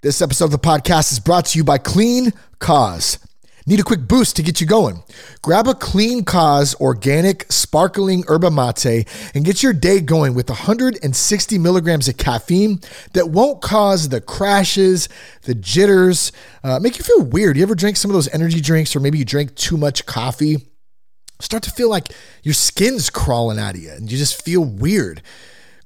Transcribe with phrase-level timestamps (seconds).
[0.00, 3.18] This episode of the podcast is brought to you by Clean Cause.
[3.66, 5.02] Need a quick boost to get you going?
[5.42, 11.58] Grab a Clean Cause organic sparkling yerba mate and get your day going with 160
[11.58, 12.78] milligrams of caffeine
[13.14, 15.08] that won't cause the crashes,
[15.42, 16.30] the jitters,
[16.62, 17.56] uh, make you feel weird.
[17.56, 20.58] You ever drink some of those energy drinks, or maybe you drink too much coffee?
[21.40, 22.12] Start to feel like
[22.44, 25.22] your skin's crawling out of you and you just feel weird.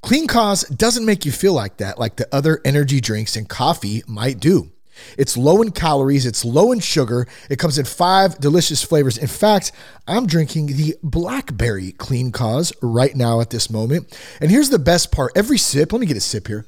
[0.03, 4.03] Clean Cause doesn't make you feel like that, like the other energy drinks and coffee
[4.07, 4.73] might do.
[5.17, 9.17] It's low in calories, it's low in sugar, it comes in five delicious flavors.
[9.17, 9.73] In fact,
[10.07, 14.17] I'm drinking the blackberry Clean Cause right now at this moment.
[14.41, 16.67] And here's the best part every sip, let me get a sip here.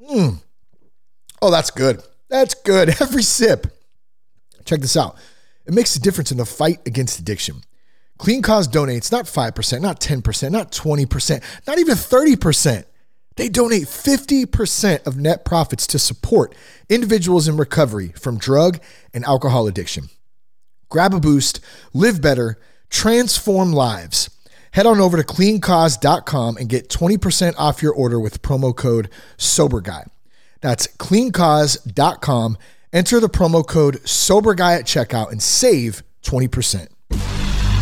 [0.00, 0.40] Mmm.
[1.42, 2.02] Oh, that's good.
[2.30, 2.88] That's good.
[3.00, 3.66] Every sip.
[4.64, 5.16] Check this out.
[5.66, 7.62] It makes a difference in the fight against addiction.
[8.18, 12.84] Clean Cause donates not 5%, not 10%, not 20%, not even 30%.
[13.36, 16.54] They donate 50% of net profits to support
[16.88, 18.78] individuals in recovery from drug
[19.12, 20.08] and alcohol addiction.
[20.88, 21.58] Grab a boost,
[21.92, 22.58] live better,
[22.90, 24.30] transform lives.
[24.70, 30.06] Head on over to cleancause.com and get 20% off your order with promo code SOBERGUY.
[30.60, 32.58] That's cleancause.com.
[32.92, 36.88] Enter the promo code SOBERGUY at checkout and save 20%.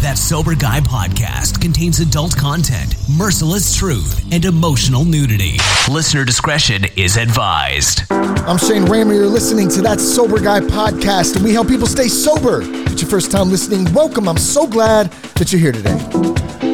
[0.02, 5.58] That Sober Guy podcast contains adult content, merciless truth, and emotional nudity.
[5.88, 8.02] Listener discretion is advised.
[8.10, 9.14] I'm Shane Ramey.
[9.14, 12.62] You're listening to That Sober Guy podcast, and we help people stay sober.
[12.62, 14.28] If it's your first time listening, welcome.
[14.28, 16.71] I'm so glad that you're here today.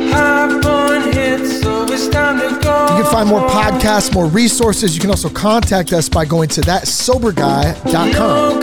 [2.99, 4.95] You can find more podcasts, more resources.
[4.95, 8.61] You can also contact us by going to thatsoberguy.com.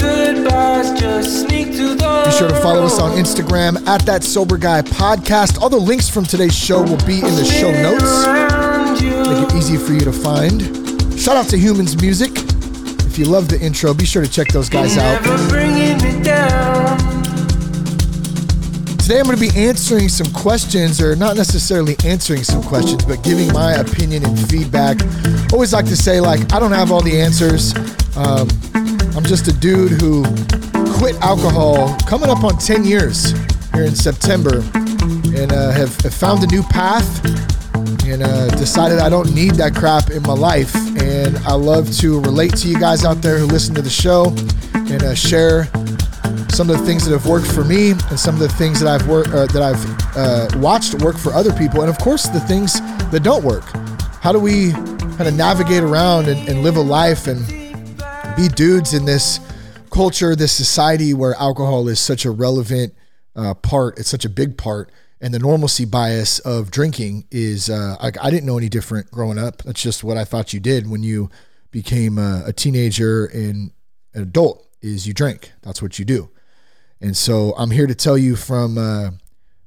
[2.25, 5.61] Be sure to follow us on Instagram at That Sober Guy Podcast.
[5.61, 8.25] All the links from today's show will be in the show notes.
[9.29, 10.61] Make it easy for you to find.
[11.19, 12.31] Shout out to Humans Music.
[12.35, 15.21] If you love the intro, be sure to check those guys out.
[19.05, 23.23] Today I'm going to be answering some questions, or not necessarily answering some questions, but
[23.23, 24.97] giving my opinion and feedback.
[25.53, 27.75] Always like to say, like, I don't have all the answers.
[28.17, 28.49] Um,
[29.15, 30.23] I'm just a dude who
[30.97, 33.29] quit alcohol coming up on 10 years
[33.75, 37.23] here in September and uh, have, have found a new path
[38.07, 40.75] and uh, decided I don't need that crap in my life.
[40.99, 44.33] And I love to relate to you guys out there who listen to the show
[44.73, 45.69] and uh, share
[46.49, 48.87] some of the things that have worked for me and some of the things that
[48.87, 52.39] I've worked uh, that I've uh, watched work for other people, and of course the
[52.39, 52.79] things
[53.11, 53.63] that don't work.
[54.21, 57.45] How do we kind of navigate around and, and live a life and
[58.35, 59.39] be dudes in this
[59.91, 62.93] culture, this society where alcohol is such a relevant
[63.35, 63.99] uh, part?
[63.99, 64.91] It's such a big part,
[65.21, 69.37] and the normalcy bias of drinking is uh, I, I didn't know any different growing
[69.37, 69.63] up.
[69.63, 71.29] That's just what I thought you did when you
[71.71, 73.71] became a, a teenager and
[74.13, 74.61] an adult.
[74.81, 75.51] Is you drink.
[75.63, 76.29] That's what you do.
[77.05, 79.11] And so I'm here to tell you from uh,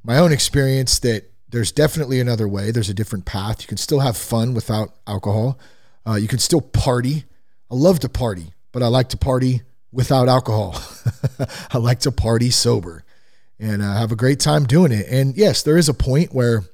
[0.03, 2.73] my own experience that there's definitely another way.
[2.73, 3.63] There's a different path.
[3.63, 5.57] You can still have fun without alcohol.
[6.05, 7.27] Uh, you can still party.
[7.71, 9.63] I love to party, but I like to party
[9.93, 10.83] without alcohol.
[11.73, 13.05] I like to party sober
[13.61, 15.07] and uh, have a great time doing it.
[15.09, 16.65] And yes, there is a point where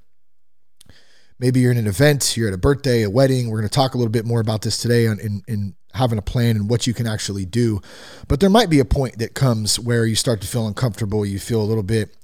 [1.39, 3.51] maybe you're in an event, you're at a birthday, a wedding.
[3.51, 6.19] We're going to talk a little bit more about this today on, in, in having
[6.19, 7.81] a plan and what you can actually do.
[8.29, 11.39] But there might be a point that comes where you start to feel uncomfortable, you
[11.39, 12.17] feel a little bit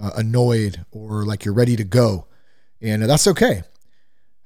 [0.00, 2.26] uh, annoyed or like you're ready to go.
[2.80, 3.62] And that's okay.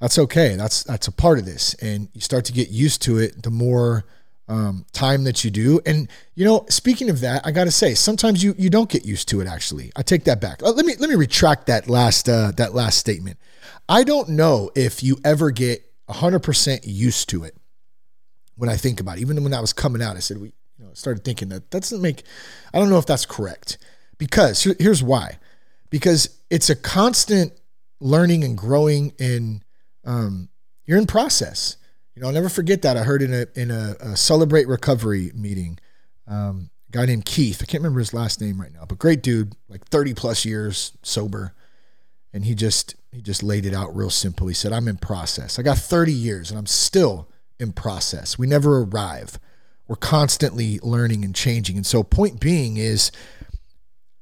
[0.01, 0.57] That's okay.
[0.57, 1.75] That's that's a part of this.
[1.75, 4.05] And you start to get used to it the more
[4.49, 5.81] um, time that you do.
[5.87, 9.05] And you know, speaking of that, I got to say, sometimes you you don't get
[9.05, 9.47] used to it.
[9.47, 10.63] Actually, I take that back.
[10.63, 13.39] Uh, let me let me retract that last uh, that last statement.
[13.89, 17.57] I don't know if you ever get 100% used to it
[18.57, 19.21] when I think about it.
[19.21, 21.81] Even when that was coming out, I said, we you know, started thinking that that
[21.81, 22.23] doesn't make,
[22.73, 23.79] I don't know if that's correct.
[24.19, 25.39] Because here's why.
[25.91, 27.53] Because it's a constant
[28.01, 29.65] learning and growing and
[30.05, 30.49] um,
[30.85, 31.77] you're in process.
[32.15, 32.97] You know, I'll never forget that.
[32.97, 35.79] I heard in a in a, a celebrate recovery meeting,
[36.27, 37.61] um, a guy named Keith.
[37.63, 40.93] I can't remember his last name right now, but great dude, like 30 plus years
[41.03, 41.55] sober.
[42.35, 44.47] And he just he just laid it out real simple.
[44.47, 45.59] He said, I'm in process.
[45.59, 47.29] I got 30 years and I'm still
[47.63, 48.39] in process.
[48.39, 49.39] We never arrive.
[49.89, 51.77] We're constantly learning and changing.
[51.77, 53.11] And so point being is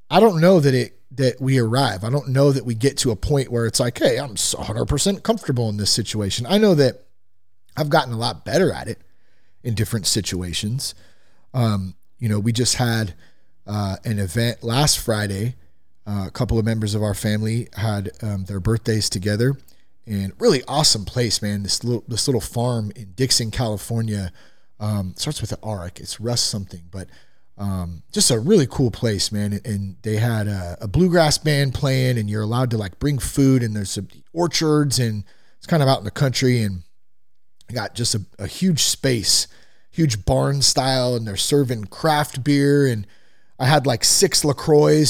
[0.09, 2.03] I don't know that it that we arrive.
[2.03, 5.23] I don't know that we get to a point where it's like, "Hey, I'm 100%
[5.23, 7.03] comfortable in this situation." I know that
[7.75, 8.99] I've gotten a lot better at it
[9.63, 10.95] in different situations.
[11.53, 13.13] Um, you know, we just had
[13.67, 15.55] uh, an event last Friday.
[16.07, 19.55] Uh, a couple of members of our family had um, their birthdays together,
[20.05, 21.63] and really awesome place, man.
[21.63, 24.31] This little this little farm in Dixon, California,
[24.79, 25.91] Um, starts with an R.
[25.95, 27.07] It's Russ something, but
[27.57, 29.59] um, just a really cool place, man.
[29.63, 33.61] And they had a, a, bluegrass band playing, and you're allowed to like bring food,
[33.61, 35.23] and there's some orchards, and
[35.57, 36.81] it's kind of out in the country, and
[37.71, 39.47] got just a, a huge space,
[39.91, 43.05] huge barn style, and they're serving craft beer and
[43.61, 45.05] I had like six LaCroix.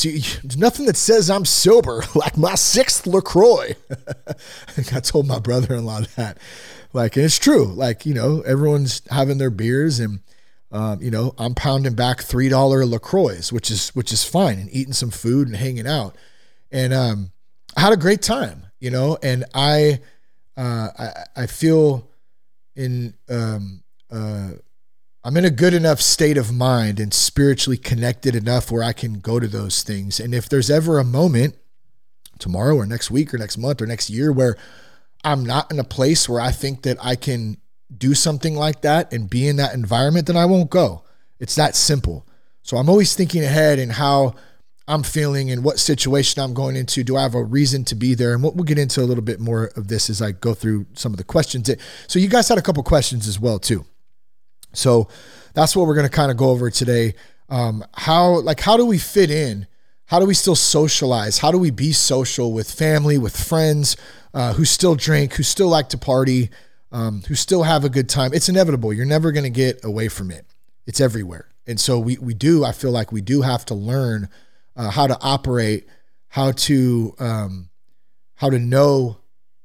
[0.58, 3.76] Nothing that says I'm sober, like my sixth LaCroix.
[4.78, 6.38] I told my brother in law that.
[6.92, 7.64] Like, and it's true.
[7.64, 10.20] Like, you know, everyone's having their beers and,
[10.70, 14.92] um, you know, I'm pounding back $3 LaCroix, which is, which is fine and eating
[14.92, 16.18] some food and hanging out.
[16.74, 17.32] And, um,
[17.78, 20.02] I had a great time, you know, and I,
[20.58, 22.10] uh, I, I feel
[22.76, 24.50] in, um, uh,
[25.24, 29.20] I'm in a good enough state of mind and spiritually connected enough where I can
[29.20, 30.20] go to those things.
[30.20, 31.56] And if there's ever a moment
[32.40, 34.58] tomorrow or next week or next month or next year where
[35.24, 37.58] I'm not in a place where I think that I can
[37.96, 41.04] do something like that and be in that environment, then I won't go.
[41.40, 42.26] It's that simple.
[42.64, 44.34] So I'm always thinking ahead and how
[44.88, 47.04] I'm feeling and what situation I'm going into.
[47.04, 48.34] Do I have a reason to be there?
[48.34, 50.88] And we'll, we'll get into a little bit more of this as I go through
[50.94, 51.70] some of the questions.
[52.08, 53.86] So you guys had a couple questions as well too.
[54.74, 55.08] So
[55.54, 57.16] that's what we're going to kind of go over today.
[57.50, 59.68] Um, how like how do we fit in?
[60.06, 61.38] How do we still socialize?
[61.38, 63.96] How do we be social with family, with friends
[64.34, 66.50] uh, who still drink, who still like to party,
[66.92, 68.34] um, who still have a good time?
[68.34, 68.92] It's inevitable.
[68.94, 70.46] You're never going to get away from it.
[70.86, 72.64] It's everywhere, and so we we do.
[72.66, 74.30] I feel like we do have to learn
[74.76, 75.88] uh, how to operate,
[76.30, 77.70] how to um,
[78.36, 79.18] how to know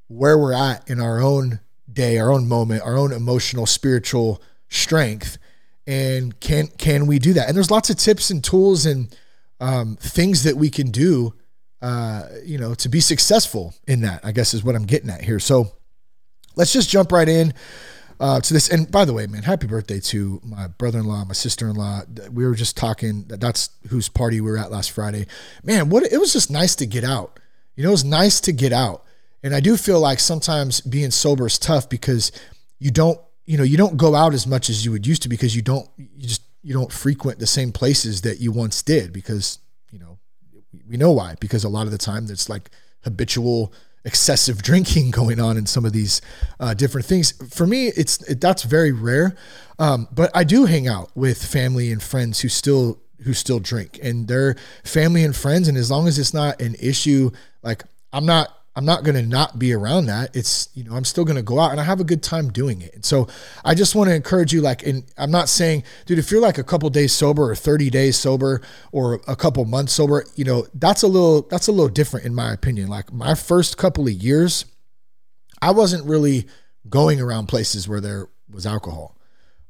[0.09, 1.61] where we're at in our own
[1.91, 5.39] day, our own moment, our own emotional, spiritual strength
[5.87, 7.49] and can can we do that?
[7.49, 9.17] And there's lots of tips and tools and
[9.61, 11.35] um, things that we can do
[11.83, 15.23] uh, you know to be successful in that i guess is what i'm getting at
[15.23, 15.39] here.
[15.39, 15.73] So
[16.55, 17.53] let's just jump right in
[18.19, 18.71] uh, to this.
[18.71, 22.03] And by the way man happy birthday to my brother-in-law my sister-in-law.
[22.33, 25.27] We were just talking that's whose party we were at last friday.
[25.63, 27.39] Man what it was just nice to get out.
[27.77, 29.05] You know it was nice to get out.
[29.43, 32.33] And i do feel like sometimes being sober is tough because
[32.79, 35.29] you don't you know, you don't go out as much as you would used to
[35.29, 39.13] because you don't, you just, you don't frequent the same places that you once did
[39.13, 39.61] because,
[39.91, 40.19] you know,
[40.89, 42.71] we know why, because a lot of the time there's like
[43.05, 43.73] habitual
[44.05, 46.21] excessive drinking going on in some of these
[46.59, 47.33] uh, different things.
[47.55, 49.37] For me, it's, it, that's very rare.
[49.79, 54.01] Um, but I do hang out with family and friends who still, who still drink
[54.03, 55.69] and they're family and friends.
[55.69, 57.31] And as long as it's not an issue,
[57.63, 60.37] like I'm not, I'm not going to not be around that.
[60.37, 62.51] It's, you know, I'm still going to go out and I have a good time
[62.53, 62.95] doing it.
[62.95, 63.27] And so
[63.65, 66.59] I just want to encourage you, like, and I'm not saying, dude, if you're like
[66.59, 68.61] a couple days sober or 30 days sober
[68.93, 72.35] or a couple months sober, you know, that's a little, that's a little different in
[72.35, 72.89] my opinion.
[72.89, 74.67] Like my first couple of years,
[75.63, 76.47] I wasn't really
[76.87, 79.17] going around places where there was alcohol.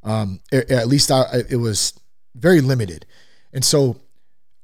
[0.03, 1.99] Um, at least I, it was
[2.35, 3.07] very limited.
[3.53, 3.99] And so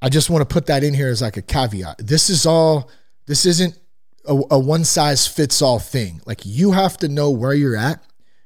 [0.00, 1.98] I just want to put that in here as like a caveat.
[1.98, 2.90] This is all,
[3.26, 3.78] this isn't
[4.26, 6.20] a, a one size fits all thing.
[6.26, 8.02] Like you have to know where you're at.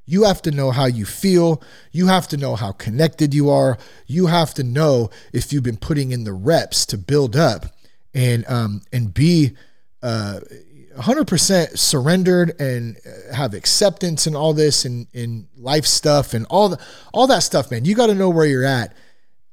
[0.08, 1.62] You have to know how you feel.
[1.90, 3.76] You have to know how connected you are.
[4.06, 7.66] You have to know if you've been putting in the reps to build up
[8.14, 9.52] and um, and be
[10.02, 10.40] uh,
[10.96, 16.70] 100% surrendered and uh, have acceptance and all this and in life stuff and all
[16.70, 16.78] the
[17.12, 17.84] all that stuff, man.
[17.84, 18.94] You got to know where you're at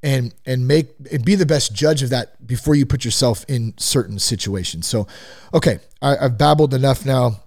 [0.04, 3.74] and and make and be the best judge of that before you put yourself in
[3.78, 4.86] certain situations.
[4.86, 5.08] So,
[5.54, 7.40] okay, I, I've babbled enough now.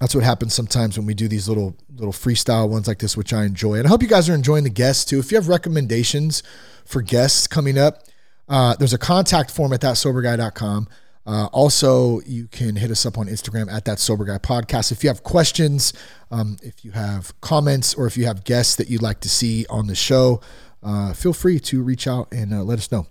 [0.00, 3.32] That's what happens sometimes when we do these little little freestyle ones like this, which
[3.32, 3.74] I enjoy.
[3.74, 5.20] And I hope you guys are enjoying the guests too.
[5.20, 6.42] If you have recommendations
[6.84, 8.02] for guests coming up,
[8.48, 10.88] uh, there's a contact form at thatsoberguy.com.
[11.26, 14.92] Uh, also, you can hit us up on Instagram at that sober guy podcast.
[14.92, 15.94] If you have questions,
[16.30, 19.64] um, if you have comments, or if you have guests that you'd like to see
[19.70, 20.42] on the show,
[20.82, 23.06] uh, feel free to reach out and uh, let us know.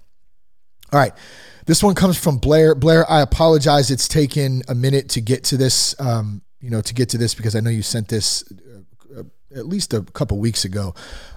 [0.94, 1.14] All right.
[1.66, 2.76] This one comes from Blair.
[2.76, 3.90] Blair, I apologize.
[3.90, 7.34] It's taken a minute to get to this, um, you know, to get to this
[7.34, 8.44] because I know you sent this
[9.18, 9.24] uh,
[9.56, 10.94] at least a couple weeks ago.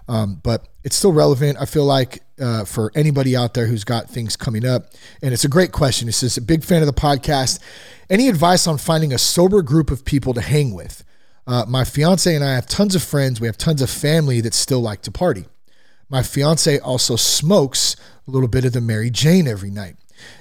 [0.08, 1.58] Um, but it's still relevant.
[1.58, 4.90] I feel like uh, for anybody out there who's got things coming up.
[5.22, 6.06] And it's a great question.
[6.06, 7.58] It says, a big fan of the podcast.
[8.10, 11.02] Any advice on finding a sober group of people to hang with?
[11.46, 13.40] Uh, my fiance and I have tons of friends.
[13.40, 15.46] We have tons of family that still like to party.
[16.08, 17.96] My fiance also smokes
[18.26, 19.96] a little bit of the Mary Jane every night.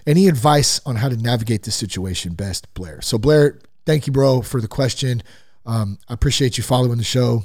[0.07, 3.01] Any advice on how to navigate this situation best, Blair?
[3.01, 5.21] So, Blair, thank you, bro, for the question.
[5.65, 7.43] Um, I appreciate you following the show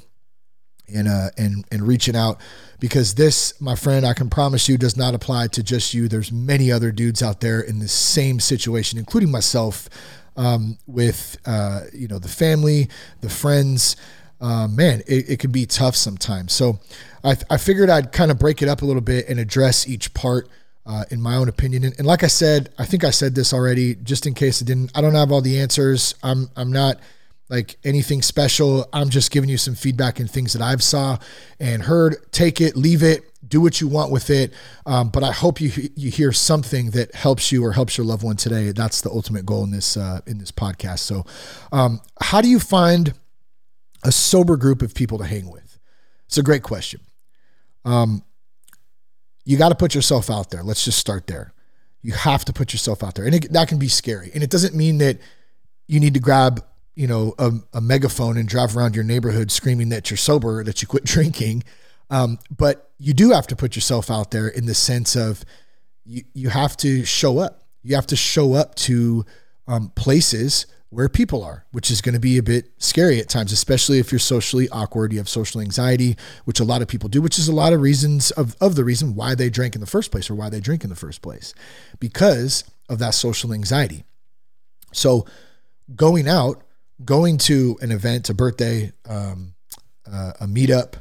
[0.94, 2.40] and uh, and and reaching out
[2.78, 6.08] because this, my friend, I can promise you, does not apply to just you.
[6.08, 9.88] There's many other dudes out there in the same situation, including myself,
[10.36, 12.88] um, with uh, you know the family,
[13.20, 13.96] the friends
[14.40, 16.52] uh, man, it, it could be tough sometimes.
[16.52, 16.78] So
[17.22, 20.14] I, I figured I'd kind of break it up a little bit and address each
[20.14, 20.48] part
[20.86, 21.84] uh, in my own opinion.
[21.84, 24.64] And, and, like I said, I think I said this already, just in case it
[24.64, 24.90] didn't.
[24.94, 26.14] I don't have all the answers.
[26.22, 26.98] I'm I'm not
[27.48, 28.88] like anything special.
[28.92, 31.18] I'm just giving you some feedback and things that I've saw
[31.58, 32.16] and heard.
[32.32, 34.54] Take it, leave it, do what you want with it.
[34.86, 38.22] Um, but I hope you you hear something that helps you or helps your loved
[38.22, 38.72] one today.
[38.72, 41.00] That's the ultimate goal in this uh, in this podcast.
[41.00, 41.26] So,
[41.72, 43.12] um, how do you find
[44.02, 45.78] a sober group of people to hang with?
[46.26, 47.00] It's a great question.
[47.84, 48.22] Um,
[49.44, 50.62] you got to put yourself out there.
[50.62, 51.52] Let's just start there.
[52.02, 54.30] You have to put yourself out there, and it, that can be scary.
[54.32, 55.18] And it doesn't mean that
[55.86, 56.64] you need to grab
[56.94, 60.82] you know a, a megaphone and drive around your neighborhood screaming that you're sober, that
[60.82, 61.64] you quit drinking.
[62.10, 65.44] Um, but you do have to put yourself out there in the sense of
[66.04, 67.64] you you have to show up.
[67.82, 69.24] You have to show up to
[69.66, 73.52] um, places where people are, which is going to be a bit scary at times,
[73.52, 77.22] especially if you're socially awkward, you have social anxiety, which a lot of people do,
[77.22, 79.86] which is a lot of reasons of, of the reason why they drank in the
[79.86, 81.54] first place or why they drink in the first place
[82.00, 84.04] because of that social anxiety.
[84.92, 85.26] So
[85.94, 86.64] going out,
[87.04, 89.54] going to an event, a birthday, um,
[90.10, 90.94] uh, a meetup,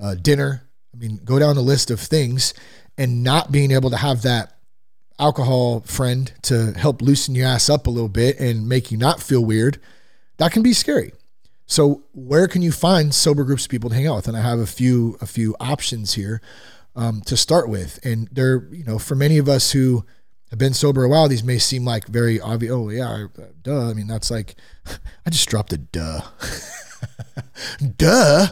[0.00, 0.62] a dinner,
[0.94, 2.54] I mean, go down the list of things
[2.96, 4.56] and not being able to have that
[5.18, 9.22] alcohol friend to help loosen your ass up a little bit and make you not
[9.22, 9.80] feel weird,
[10.38, 11.12] that can be scary.
[11.66, 14.28] So where can you find sober groups of people to hang out with?
[14.28, 16.40] And I have a few a few options here
[16.94, 17.98] um, to start with.
[18.04, 20.04] And they're you know for many of us who
[20.50, 22.72] have been sober a while, these may seem like very obvious.
[22.72, 23.26] Oh yeah,
[23.62, 23.88] duh.
[23.88, 24.56] I mean that's like
[25.26, 26.20] I just dropped a duh.
[27.96, 28.48] duh.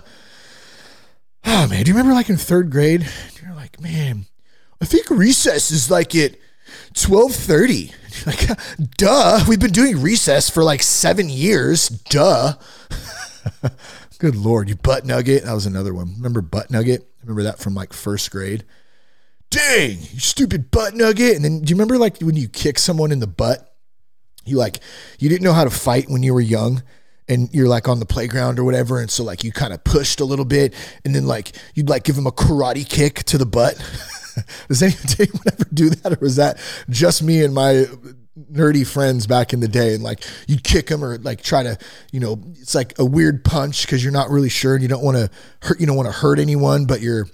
[1.45, 3.07] Oh man, do you remember like in third grade?
[3.43, 4.27] You're like, man,
[4.81, 6.41] I think recess is like it
[6.95, 7.93] 1230.
[8.27, 8.47] Like,
[8.99, 9.41] duh.
[9.49, 11.89] We've been doing recess for like seven years.
[11.89, 12.53] Duh.
[14.19, 14.69] Good Lord.
[14.69, 15.45] You butt nugget.
[15.45, 16.13] That was another one.
[16.17, 17.09] Remember butt nugget?
[17.23, 18.65] Remember that from like first grade.
[19.51, 21.35] Dang, you stupid butt nugget.
[21.37, 23.75] And then do you remember like when you kick someone in the butt?
[24.45, 24.81] You like,
[25.19, 26.83] you didn't know how to fight when you were young
[27.29, 29.01] and you're like on the playground or whatever.
[29.01, 32.05] And so like you kind of pushed a little bit and then like you'd like
[32.05, 33.75] give him a karate kick to the butt.
[34.69, 34.83] Does
[35.19, 36.59] anyone ever do that, or was that
[36.89, 37.87] just me and my
[38.53, 39.95] nerdy friends back in the day?
[39.95, 41.79] And like you'd kick them or like try to,
[42.13, 45.03] you know, it's like a weird punch because you're not really sure and you don't
[45.03, 45.31] want to
[45.63, 47.27] hurt, you don't want to hurt anyone, but you're,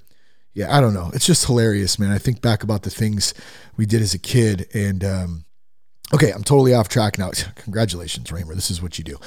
[0.54, 1.10] yeah, I don't know.
[1.14, 2.10] It's just hilarious, man.
[2.10, 3.34] I think back about the things
[3.76, 5.44] we did as a kid, and um,
[6.12, 7.30] okay, I'm totally off track now.
[7.56, 8.54] Congratulations, Raymer.
[8.54, 9.18] This is what you do.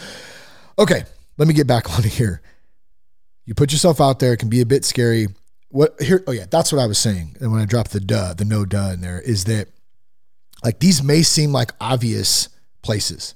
[0.77, 1.03] Okay,
[1.37, 2.41] let me get back on here.
[3.45, 4.33] You put yourself out there.
[4.33, 5.27] It can be a bit scary
[5.71, 8.33] what here oh yeah that's what i was saying and when i dropped the duh
[8.33, 9.67] the no duh in there is that
[10.63, 12.49] like these may seem like obvious
[12.81, 13.35] places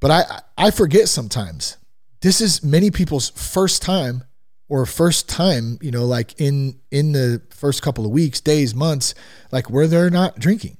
[0.00, 1.76] but i i forget sometimes.
[2.22, 4.24] This is many people's first time
[4.68, 9.14] or first time you know like in in the first couple of weeks days months
[9.52, 10.78] like where they're not drinking.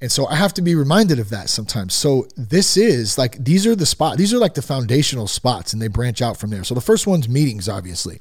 [0.00, 1.94] And so i have to be reminded of that sometimes.
[1.94, 5.82] So this is like these are the spot these are like the foundational spots and
[5.82, 6.64] they branch out from there.
[6.64, 8.20] So the first one's meetings obviously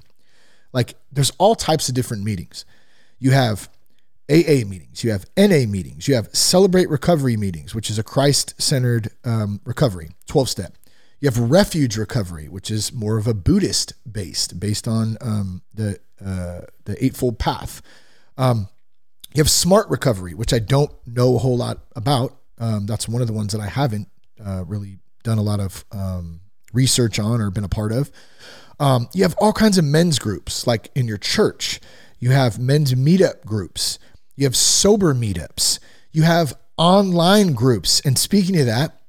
[0.77, 2.63] like there's all types of different meetings.
[3.17, 3.67] You have
[4.29, 8.53] AA meetings, you have NA meetings, you have Celebrate Recovery meetings, which is a Christ
[8.61, 10.77] centered um, recovery, 12 step.
[11.19, 15.97] You have Refuge Recovery, which is more of a Buddhist based, based on um, the
[16.23, 17.81] uh, the Eightfold Path.
[18.37, 18.69] Um,
[19.33, 22.37] you have Smart Recovery, which I don't know a whole lot about.
[22.59, 24.09] Um, that's one of the ones that I haven't
[24.45, 26.41] uh, really done a lot of um,
[26.71, 28.11] research on or been a part of.
[28.79, 31.79] Um, you have all kinds of men's groups, like in your church.
[32.19, 33.99] You have men's meetup groups.
[34.35, 35.79] You have sober meetups.
[36.11, 37.99] You have online groups.
[38.01, 39.01] And speaking of that,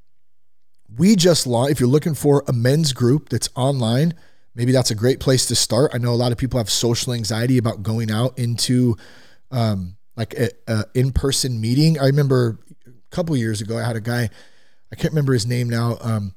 [0.96, 4.14] we just launched, if you're looking for a men's group that's online,
[4.54, 5.92] maybe that's a great place to start.
[5.94, 8.96] I know a lot of people have social anxiety about going out into
[9.50, 10.34] um, like
[10.66, 11.98] an in person meeting.
[11.98, 14.30] I remember a couple years ago, I had a guy,
[14.90, 15.98] I can't remember his name now.
[16.00, 16.34] Um,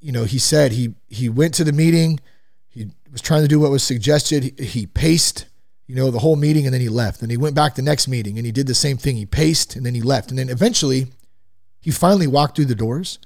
[0.00, 2.20] you know, he said he he went to the meeting
[2.68, 4.54] he was trying to do what was suggested.
[4.58, 5.46] He, he paced,
[5.86, 7.22] you know, the whole meeting and then he left.
[7.22, 9.16] And he went back to the next meeting and he did the same thing.
[9.16, 10.30] He paced and then he left.
[10.30, 11.06] And then eventually
[11.80, 13.18] he finally walked through the doors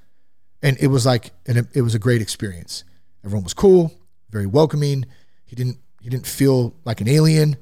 [0.62, 2.84] and it was like, and it was a great experience.
[3.24, 3.92] Everyone was cool,
[4.30, 5.04] very welcoming.
[5.44, 7.56] He didn't, he didn't feel like an alien.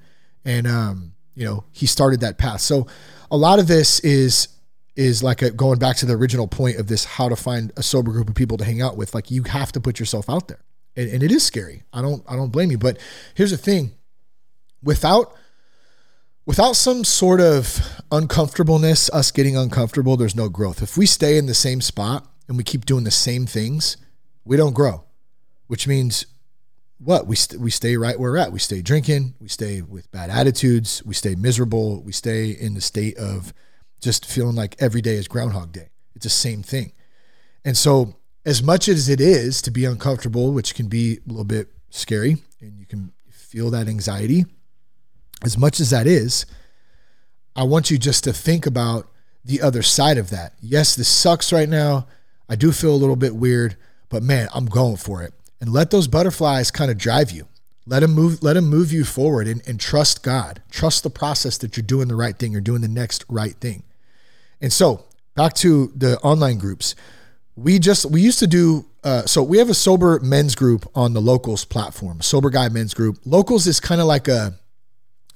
[0.44, 2.60] And, um, you know, he started that path.
[2.60, 2.87] So
[3.30, 4.49] a lot of this is,
[4.96, 7.82] is like a, going back to the original point of this, how to find a
[7.82, 9.14] sober group of people to hang out with.
[9.14, 10.60] Like you have to put yourself out there
[11.00, 11.83] and, and it is scary.
[11.92, 12.78] I don't I don't blame you.
[12.78, 12.99] But
[13.35, 13.92] here's the thing:
[14.83, 15.35] without
[16.47, 17.80] without some sort of
[18.11, 20.83] uncomfortableness, us getting uncomfortable, there's no growth.
[20.83, 23.97] If we stay in the same spot and we keep doing the same things,
[24.45, 25.04] we don't grow,
[25.69, 26.26] which means
[26.99, 28.52] what we st- we stay right where we're at.
[28.52, 29.35] We stay drinking.
[29.40, 31.02] We stay with bad attitudes.
[31.04, 32.02] We stay miserable.
[32.02, 33.54] We stay in the state of
[34.00, 35.90] just feeling like every day is Groundhog Day.
[36.14, 36.92] It's the same thing.
[37.64, 41.44] And so, as much as it is to be uncomfortable, which can be a little
[41.44, 44.47] bit scary, and you can feel that anxiety,
[45.42, 46.47] as much as that is,
[47.56, 49.09] I want you just to think about
[49.44, 50.54] the other side of that.
[50.61, 52.06] Yes, this sucks right now.
[52.49, 53.76] I do feel a little bit weird,
[54.09, 55.35] but man, I'm going for it.
[55.61, 57.47] And let those butterflies kind of drive you.
[57.87, 60.62] Let them move, let them move you forward and, and trust God.
[60.70, 63.82] Trust the process that you're doing the right thing, you're doing the next right thing.
[64.61, 66.94] And so back to the online groups.
[67.62, 71.12] We just we used to do uh, so we have a sober men's group on
[71.12, 73.19] the locals platform, sober guy men's group.
[73.25, 74.55] Locals is kind of like a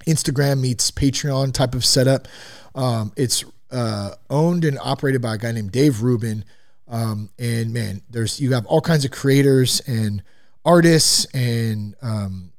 [0.06, 2.28] Instagram meets Patreon type of setup.
[2.74, 6.44] Um, it's uh, owned and operated by a guy named Dave Rubin.
[6.88, 10.22] Um, and man, there's you have all kinds of creators and
[10.64, 12.52] artists and um,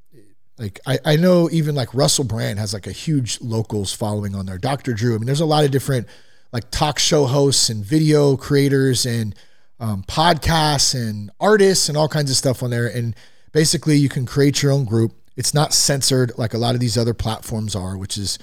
[0.58, 4.46] like I, I know even like Russell Brand has like a huge locals following on
[4.46, 4.58] there.
[4.58, 4.94] Dr.
[4.94, 5.16] Drew.
[5.16, 6.08] I mean, there's a lot of different
[6.52, 9.36] like talk show hosts and video creators and
[9.80, 12.88] um, podcasts and artists and all kinds of stuff on there.
[12.88, 13.16] And
[13.52, 15.14] basically, you can create your own group.
[15.36, 18.40] It's not censored like a lot of these other platforms are, which is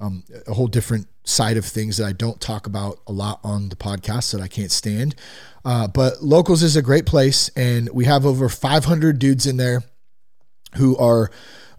[0.00, 3.68] um, a whole different side of things that I don't talk about a lot on
[3.68, 5.14] the podcast that I can't stand.
[5.64, 9.82] Uh, but Locals is a great place, and we have over 500 dudes in there
[10.76, 11.30] who are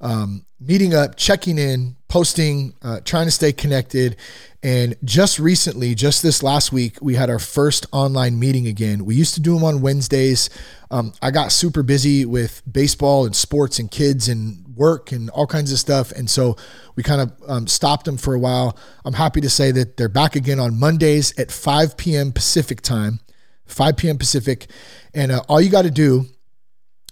[0.01, 4.15] um, meeting up, checking in, posting, uh, trying to stay connected.
[4.63, 9.05] And just recently, just this last week, we had our first online meeting again.
[9.05, 10.49] We used to do them on Wednesdays.
[10.89, 15.47] Um, I got super busy with baseball and sports and kids and work and all
[15.47, 16.11] kinds of stuff.
[16.11, 16.55] And so
[16.95, 18.77] we kind of um, stopped them for a while.
[19.05, 22.31] I'm happy to say that they're back again on Mondays at 5 p.m.
[22.31, 23.19] Pacific time,
[23.65, 24.17] 5 p.m.
[24.17, 24.67] Pacific.
[25.13, 26.25] And uh, all you got to do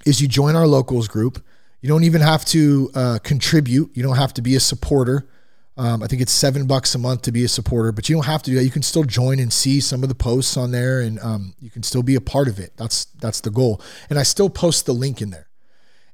[0.06, 1.44] is you join our locals group.
[1.86, 3.92] You don't even have to uh, contribute.
[3.94, 5.30] You don't have to be a supporter.
[5.78, 8.26] Um, I think it's seven bucks a month to be a supporter, but you don't
[8.26, 8.64] have to do that.
[8.64, 11.70] You can still join and see some of the posts on there, and um, you
[11.70, 12.72] can still be a part of it.
[12.76, 13.84] That's that's the goal.
[14.10, 15.48] And I still post the link in there.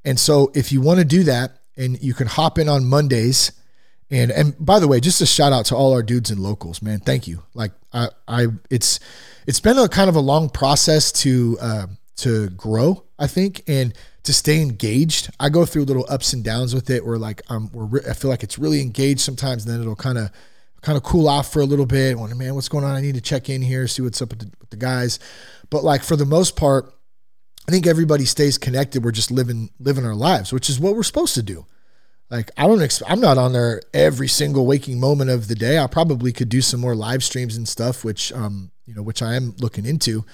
[0.04, 3.54] And so if you want to do that, and you can hop in on Mondays.
[4.10, 6.82] And and by the way, just a shout out to all our dudes and locals,
[6.82, 7.00] man.
[7.00, 7.44] Thank you.
[7.54, 9.00] Like I I it's
[9.48, 11.88] it's been a kind of a long process to uh,
[12.22, 15.30] to grow, I think, and to stay engaged.
[15.40, 18.30] I go through little ups and downs with it, where like um, we're I feel
[18.30, 20.32] like it's really engaged sometimes, and then it'll kind of
[20.82, 22.18] kind of cool off for a little bit.
[22.18, 22.96] Wonder, man, what's going on?
[22.96, 25.20] I need to check in here, see what's up with the, with the guys.
[25.70, 26.94] But like for the most part,
[27.68, 29.04] I think everybody stays connected.
[29.04, 31.66] We're just living living our lives, which is what we're supposed to do.
[32.30, 35.78] Like I don't, ex- I'm not on there every single waking moment of the day.
[35.78, 39.22] I probably could do some more live streams and stuff, which um, you know, which
[39.22, 40.26] I am looking into.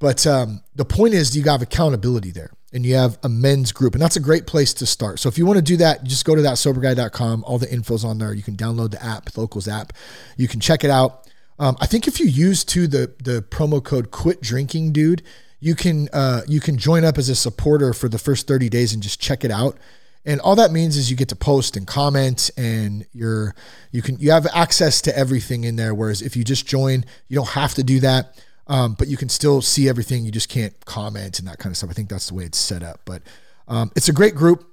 [0.00, 3.94] But um, the point is, you have accountability there, and you have a men's group,
[3.94, 5.20] and that's a great place to start.
[5.20, 7.44] So if you want to do that, just go to that soberguy.com.
[7.44, 8.32] All the info's on there.
[8.32, 9.92] You can download the app, Locals app.
[10.36, 11.28] You can check it out.
[11.58, 15.22] Um, I think if you use to the the promo code Quit Drinking, dude,
[15.60, 18.94] you can uh, you can join up as a supporter for the first 30 days
[18.94, 19.76] and just check it out.
[20.24, 23.54] And all that means is you get to post and comment and you're
[23.92, 25.94] you can you have access to everything in there.
[25.94, 28.42] Whereas if you just join, you don't have to do that.
[28.70, 30.24] Um, but you can still see everything.
[30.24, 31.90] You just can't comment and that kind of stuff.
[31.90, 33.00] I think that's the way it's set up.
[33.04, 33.22] But
[33.66, 34.64] um, it's a great group.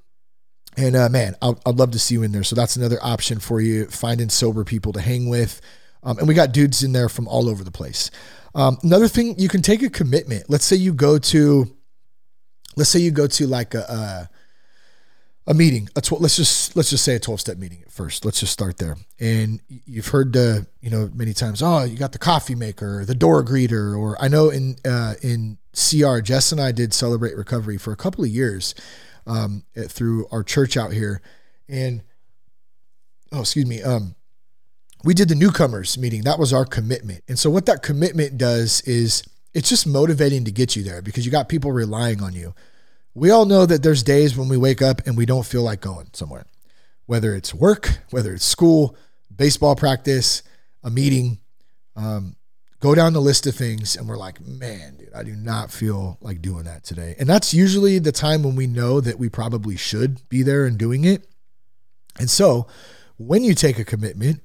[0.78, 2.44] And uh, man, I'd, I'd love to see you in there.
[2.44, 5.60] So that's another option for you, finding sober people to hang with.
[6.04, 8.12] Um, and we got dudes in there from all over the place.
[8.54, 10.46] Um, another thing, you can take a commitment.
[10.48, 11.76] Let's say you go to,
[12.76, 14.30] let's say you go to like a, a,
[15.48, 15.90] a meeting.
[15.96, 18.26] A tw- let's just let's just say a twelve step meeting at first.
[18.26, 18.98] Let's just start there.
[19.20, 21.64] And you've heard the you know many times.
[21.64, 25.58] Oh, you got the coffee maker, the door greeter, or I know in uh, in
[25.74, 28.76] CR, Jess and I did celebrate recovery for a couple of years
[29.26, 31.22] um, through our church out here,
[31.70, 32.04] and
[33.32, 33.82] oh, excuse me.
[33.82, 34.16] Um,
[35.04, 36.24] we did the newcomers meeting.
[36.24, 37.24] That was our commitment.
[37.28, 41.26] And so what that commitment does is it's just motivating to get you there because
[41.26, 42.54] you got people relying on you.
[43.18, 45.82] We all know that there's days when we wake up and we don't feel like
[45.82, 46.46] going somewhere,
[47.08, 48.96] whether it's work, whether it's school,
[49.36, 50.44] baseball practice,
[50.84, 51.40] a meeting.
[51.96, 52.36] Um,
[52.80, 56.20] go down the list of things and we're like, man, dude, I do not feel
[56.22, 57.16] like doing that today.
[57.18, 60.78] And that's usually the time when we know that we probably should be there and
[60.78, 61.28] doing it.
[62.20, 62.68] And so
[63.18, 64.44] when you take a commitment,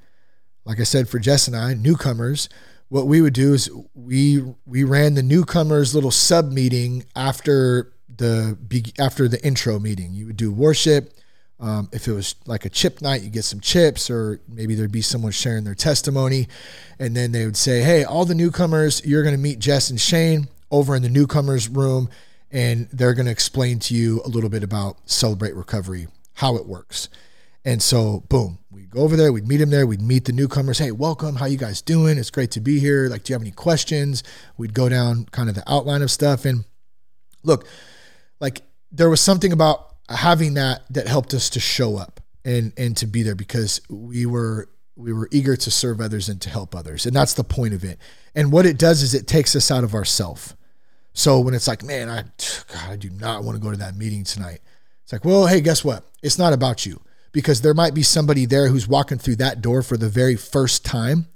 [0.65, 2.49] like I said, for Jess and I, newcomers,
[2.89, 8.57] what we would do is we we ran the newcomers little sub meeting after the
[8.99, 10.13] after the intro meeting.
[10.13, 11.15] You would do worship.
[11.61, 14.91] Um, if it was like a chip night, you get some chips, or maybe there'd
[14.91, 16.49] be someone sharing their testimony,
[16.99, 20.01] and then they would say, "Hey, all the newcomers, you're going to meet Jess and
[20.01, 22.09] Shane over in the newcomers room."
[22.53, 26.67] and they're going to explain to you a little bit about Celebrate Recovery, how it
[26.67, 27.09] works.
[27.65, 30.79] And so, boom, we'd go over there, we'd meet him there, we'd meet the newcomers.
[30.79, 31.37] Hey, welcome.
[31.37, 32.19] How you guys doing?
[32.19, 33.09] It's great to be here.
[33.09, 34.23] Like, do you have any questions?
[34.59, 36.45] We'd go down kind of the outline of stuff.
[36.45, 36.65] And
[37.43, 37.67] look,
[38.43, 42.97] like there was something about having that that helped us to show up and and
[42.99, 46.75] to be there because we were we were eager to serve others and to help
[46.75, 47.07] others.
[47.07, 47.99] And that's the point of it.
[48.35, 50.55] And what it does is it takes us out of ourself.
[51.15, 53.97] So when it's like, man, I God, I do not want to go to that
[53.97, 54.61] meeting tonight.
[55.05, 56.05] It's like, well, hey, guess what?
[56.23, 57.01] It's not about you
[57.31, 60.85] because there might be somebody there who's walking through that door for the very first
[60.85, 61.29] time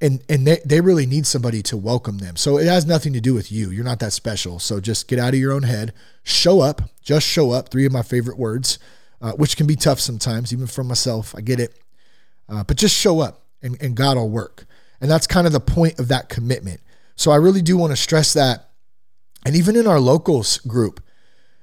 [0.00, 2.36] and and they, they really need somebody to welcome them.
[2.36, 3.70] So it has nothing to do with you.
[3.70, 4.58] You're not that special.
[4.58, 5.92] So just get out of your own head.
[6.22, 6.82] Show up.
[7.02, 7.70] Just show up.
[7.70, 8.78] Three of my favorite words
[9.20, 11.34] uh, which can be tough sometimes even for myself.
[11.36, 11.78] I get it.
[12.48, 14.66] Uh, but just show up and, and god will work.
[15.00, 16.80] And that's kind of the point of that commitment.
[17.16, 18.70] So i really do want to stress that.
[19.44, 21.00] And even in our locals group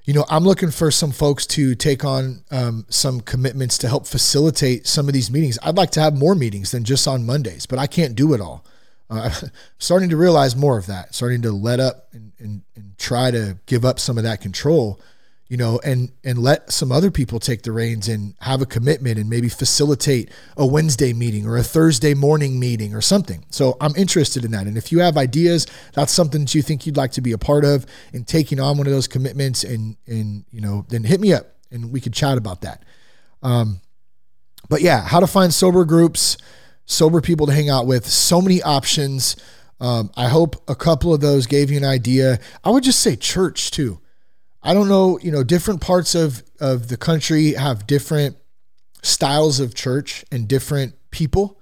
[0.05, 4.05] you know, I'm looking for some folks to take on um, some commitments to help
[4.05, 5.57] facilitate some of these meetings.
[5.63, 8.41] I'd like to have more meetings than just on Mondays, but I can't do it
[8.41, 8.65] all.
[9.09, 12.97] Uh, I'm starting to realize more of that, starting to let up and, and, and
[12.97, 14.99] try to give up some of that control
[15.49, 19.19] you know, and and let some other people take the reins and have a commitment
[19.19, 23.45] and maybe facilitate a Wednesday meeting or a Thursday morning meeting or something.
[23.49, 24.67] So I'm interested in that.
[24.67, 27.37] And if you have ideas, that's something that you think you'd like to be a
[27.37, 31.19] part of and taking on one of those commitments and and you know, then hit
[31.19, 32.83] me up and we could chat about that.
[33.41, 33.81] Um,
[34.69, 36.37] but yeah, how to find sober groups,
[36.85, 39.35] sober people to hang out with, so many options.
[39.81, 42.39] Um, I hope a couple of those gave you an idea.
[42.63, 43.99] I would just say church too
[44.63, 48.37] I don't know, you know, different parts of, of the country have different
[49.01, 51.59] styles of church and different people.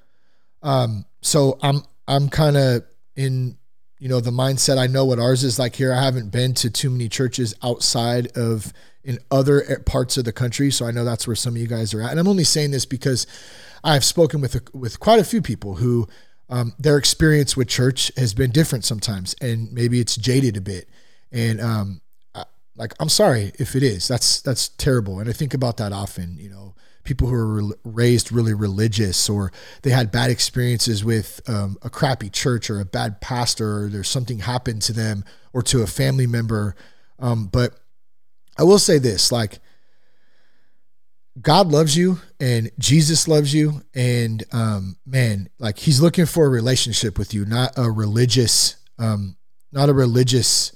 [0.61, 2.83] Um, so I'm I'm kind of
[3.15, 3.57] in
[3.99, 5.93] you know the mindset I know what ours is like here.
[5.93, 8.71] I haven't been to too many churches outside of
[9.03, 11.93] in other parts of the country, so I know that's where some of you guys
[11.93, 12.11] are at.
[12.11, 13.25] And I'm only saying this because
[13.83, 16.07] I've spoken with a, with quite a few people who
[16.49, 20.87] um, their experience with church has been different sometimes, and maybe it's jaded a bit.
[21.31, 22.00] And um,
[22.81, 24.07] like I'm sorry if it is.
[24.07, 25.19] That's that's terrible.
[25.19, 26.35] And I think about that often.
[26.39, 29.51] You know, people who are re- raised really religious or
[29.83, 34.09] they had bad experiences with um, a crappy church or a bad pastor or there's
[34.09, 36.75] something happened to them or to a family member.
[37.19, 37.79] Um, but
[38.57, 39.59] I will say this: like.
[41.41, 46.49] God loves you and Jesus loves you and um, man like he's looking for a
[46.49, 49.37] relationship with you not a religious um,
[49.71, 50.73] not a religious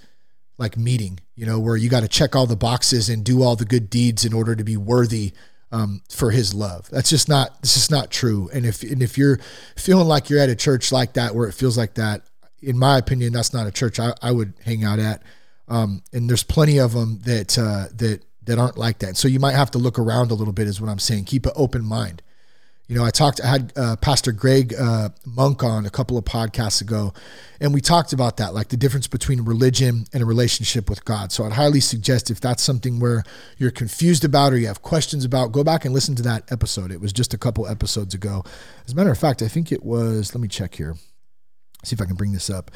[0.58, 3.56] like meeting, you know, where you got to check all the boxes and do all
[3.56, 5.34] the good deeds in order to be worthy
[5.72, 6.89] um, for His love.
[6.89, 7.62] That's just not.
[7.62, 8.50] This is not true.
[8.54, 9.39] And if and if you're
[9.76, 12.22] feeling like you're at a church like that, where it feels like that,
[12.62, 15.22] in my opinion, that's not a church I, I would hang out at.
[15.68, 19.18] Um, and there's plenty of them that uh, that that aren't like that.
[19.18, 21.26] So you might have to look around a little bit, is what I'm saying.
[21.26, 22.22] Keep an open mind.
[22.88, 26.26] You know, I talked, I had uh, Pastor Greg uh, Monk on a couple of
[26.26, 27.13] podcasts ago,
[27.60, 31.32] and we talked about that, like the difference between religion and a relationship with God.
[31.32, 33.24] So I'd highly suggest if that's something where
[33.58, 36.91] you're confused about or you have questions about, go back and listen to that episode.
[36.91, 38.43] It was just a couple episodes ago.
[38.86, 40.95] As a matter of fact, I think it was, let me check here,
[41.84, 42.69] see if I can bring this up.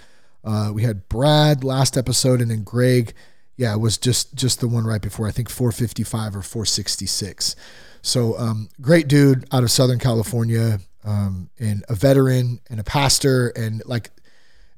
[0.44, 3.14] Uh, we had Brad last episode, and then Greg.
[3.58, 5.28] Yeah, it was just just the one right before.
[5.28, 7.58] I think 455 or 466.
[8.02, 13.50] So um, great dude out of Southern California, um, and a veteran and a pastor,
[13.50, 14.12] and like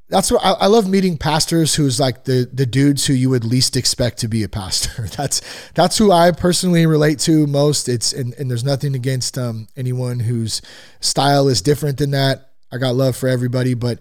[0.10, 3.46] that's what I, I, love meeting pastors who's like the the dudes who you would
[3.46, 5.08] least expect to be a pastor.
[5.18, 5.42] that's
[5.74, 7.90] that's who I personally relate to most.
[7.90, 10.62] It's and, and there's nothing against um, anyone whose
[11.00, 12.52] style is different than that.
[12.72, 14.00] I got love for everybody, but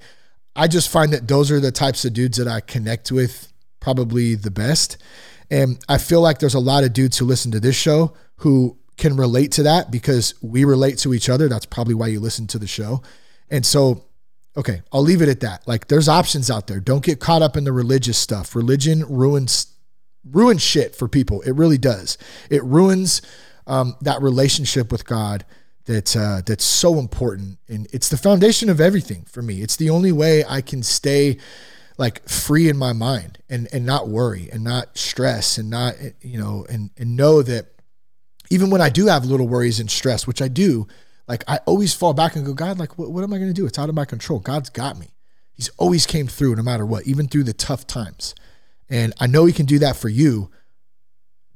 [0.54, 4.34] I just find that those are the types of dudes that I connect with probably
[4.34, 4.98] the best.
[5.50, 8.78] And I feel like there's a lot of dudes who listen to this show who
[9.00, 11.48] can relate to that because we relate to each other.
[11.48, 13.02] That's probably why you listen to the show.
[13.50, 14.04] And so,
[14.56, 15.66] okay, I'll leave it at that.
[15.66, 16.78] Like there's options out there.
[16.78, 18.54] Don't get caught up in the religious stuff.
[18.54, 19.66] Religion ruins
[20.24, 21.40] ruins shit for people.
[21.42, 22.18] It really does.
[22.50, 23.22] It ruins
[23.66, 25.44] um, that relationship with God
[25.86, 29.62] that uh, that's so important, and it's the foundation of everything for me.
[29.62, 31.38] It's the only way I can stay
[31.96, 36.38] like free in my mind and and not worry and not stress and not you
[36.38, 37.66] know and and know that
[38.50, 40.86] even when I do have little worries and stress, which I do,
[41.28, 43.54] like I always fall back and go, God, like, what, what am I going to
[43.54, 43.66] do?
[43.66, 44.40] It's out of my control.
[44.40, 45.08] God's got me.
[45.52, 48.34] He's always came through no matter what, even through the tough times.
[48.88, 50.50] And I know he can do that for you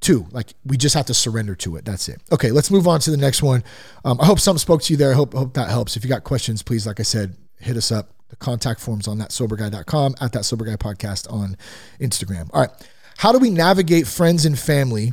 [0.01, 0.27] too.
[0.31, 1.85] Like we just have to surrender to it.
[1.85, 2.23] That's it.
[2.31, 3.65] Okay, let's move on to the next one.
[4.05, 5.11] Um, I hope something spoke to you there.
[5.13, 5.97] I hope, hope that helps.
[5.97, 8.11] If you got questions, please, like I said, hit us up.
[8.29, 11.57] The contact forms on that soberguy.com at that sober guy podcast on
[12.01, 12.51] Instagram.
[12.53, 12.71] All right.
[13.19, 15.13] how do we navigate friends and family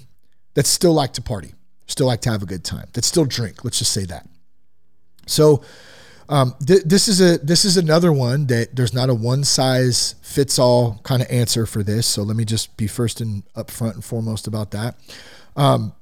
[0.54, 1.54] that still like to party,
[1.88, 3.64] still like to have a good time, that still drink?
[3.64, 4.28] Let's just say that.
[5.28, 5.64] So,
[6.30, 10.16] um, th- this is a this is another one that there's not a one size
[10.22, 12.08] fits all kind of answer for this.
[12.08, 14.96] So let me just be first and upfront and foremost about that.
[15.58, 15.94] Um,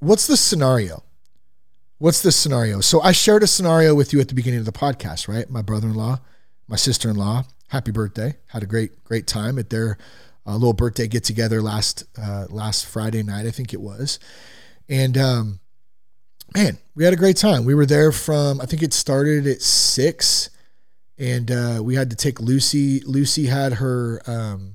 [0.00, 1.02] what's the scenario?
[1.98, 2.80] What's the scenario?
[2.80, 5.48] So I shared a scenario with you at the beginning of the podcast, right?
[5.50, 6.20] My brother-in-law,
[6.68, 8.36] my sister-in-law, happy birthday.
[8.48, 9.96] Had a great great time at their
[10.46, 14.18] uh, little birthday get together last uh, last Friday night, I think it was,
[14.90, 15.60] and um,
[16.54, 17.64] man, we had a great time.
[17.64, 20.50] We were there from I think it started at six,
[21.16, 23.00] and uh, we had to take Lucy.
[23.00, 24.74] Lucy had her um,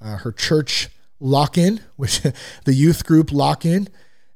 [0.00, 0.88] uh, her church
[1.20, 2.22] lock in, which
[2.64, 3.88] the youth group lock in,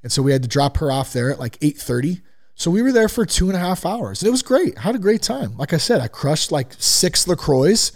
[0.03, 2.21] and so we had to drop her off there at like eight thirty.
[2.55, 4.21] So we were there for two and a half hours.
[4.21, 4.77] And it was great.
[4.77, 5.57] I had a great time.
[5.57, 7.91] Like I said, I crushed like six LaCroix,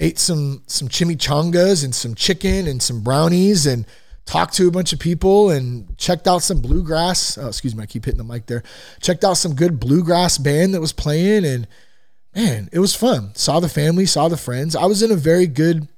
[0.00, 3.86] ate some some chimichangas and some chicken and some brownies and
[4.24, 7.36] talked to a bunch of people and checked out some bluegrass.
[7.38, 8.62] Oh, excuse me, I keep hitting the mic there.
[9.00, 11.66] Checked out some good bluegrass band that was playing, and
[12.34, 13.34] man, it was fun.
[13.34, 14.76] Saw the family, saw the friends.
[14.76, 15.88] I was in a very good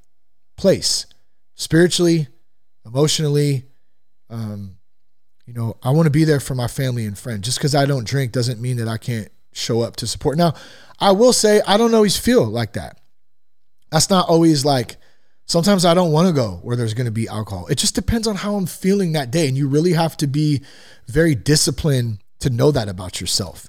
[0.57, 1.07] place,
[1.55, 2.29] spiritually,
[2.85, 3.65] emotionally.
[4.31, 4.77] Um,
[5.47, 7.45] you know, I want to be there for my family and friends.
[7.45, 10.39] Just because I don't drink doesn't mean that I can't show up to support.
[10.39, 10.55] Now,
[10.99, 13.01] I will say I don't always feel like that.
[13.91, 14.97] That's not always like
[15.47, 17.67] Sometimes I don't want to go where there's going to be alcohol.
[17.67, 19.47] It just depends on how I'm feeling that day.
[19.47, 20.63] And you really have to be
[21.07, 23.69] very disciplined to know that about yourself.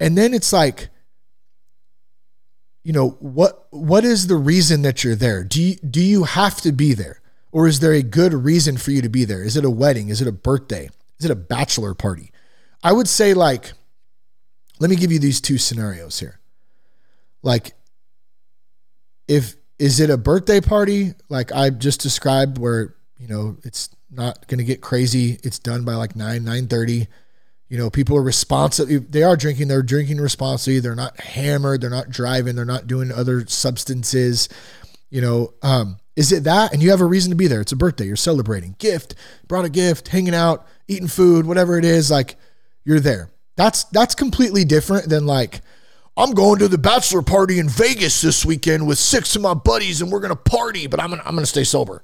[0.00, 0.88] And then it's like,
[2.82, 5.44] you know, what what is the reason that you're there?
[5.44, 7.20] Do you, do you have to be there?
[7.52, 9.44] Or is there a good reason for you to be there?
[9.44, 10.08] Is it a wedding?
[10.08, 10.88] Is it a birthday?
[11.18, 12.32] Is it a bachelor party?
[12.82, 13.72] I would say like
[14.80, 16.40] let me give you these two scenarios here.
[17.42, 17.74] Like
[19.28, 24.46] if is it a birthday party like I just described where, you know, it's not
[24.46, 25.40] going to get crazy.
[25.42, 27.08] It's done by like 9, 9.30.
[27.68, 29.10] You know, people are responsive.
[29.10, 29.66] They are drinking.
[29.66, 30.78] They're drinking responsibly.
[30.78, 31.80] They're not hammered.
[31.80, 32.54] They're not driving.
[32.54, 34.48] They're not doing other substances.
[35.10, 36.72] You know, um, is it that?
[36.72, 37.60] And you have a reason to be there.
[37.60, 38.04] It's a birthday.
[38.04, 38.76] You're celebrating.
[38.78, 39.16] Gift.
[39.48, 40.08] Brought a gift.
[40.08, 40.64] Hanging out.
[40.86, 41.44] Eating food.
[41.44, 42.08] Whatever it is.
[42.08, 42.36] Like
[42.84, 43.30] you're there.
[43.56, 45.60] That's that's completely different than like
[46.16, 50.02] I'm going to the bachelor party in Vegas this weekend with six of my buddies
[50.02, 52.02] and we're going to party, but I'm going to, I'm to stay sober.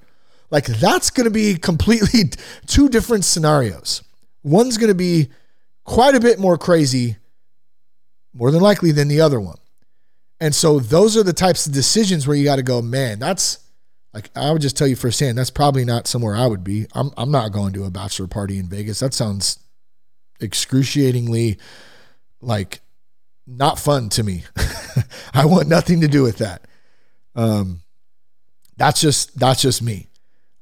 [0.51, 2.31] Like that's going to be completely
[2.67, 4.03] two different scenarios.
[4.43, 5.29] One's going to be
[5.85, 7.17] quite a bit more crazy,
[8.33, 9.59] more than likely, than the other one.
[10.41, 13.59] And so those are the types of decisions where you got to go, man, that's
[14.15, 16.87] like, I would just tell you firsthand, that's probably not somewhere I would be.
[16.95, 19.01] I'm, I'm not going to a bachelor party in Vegas.
[19.01, 19.59] That sounds
[20.41, 21.59] excruciatingly
[22.41, 22.81] like
[23.49, 24.45] not fun to me.
[25.35, 26.63] I want nothing to do with that.
[27.35, 27.81] Um,
[28.77, 30.09] that's just that's just me.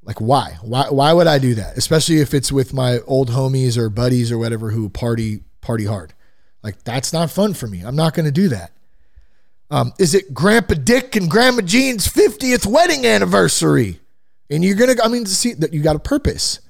[0.03, 0.57] Like why?
[0.63, 1.77] Why why would I do that?
[1.77, 6.15] Especially if it's with my old homies or buddies or whatever who party party hard.
[6.63, 7.81] Like that's not fun for me.
[7.81, 8.73] I'm not going to do that.
[9.71, 14.01] Um, is it Grandpa Dick and Grandma Jean's 50th wedding anniversary?
[14.49, 16.61] And you're gonna, I mean, to see that you got a purpose.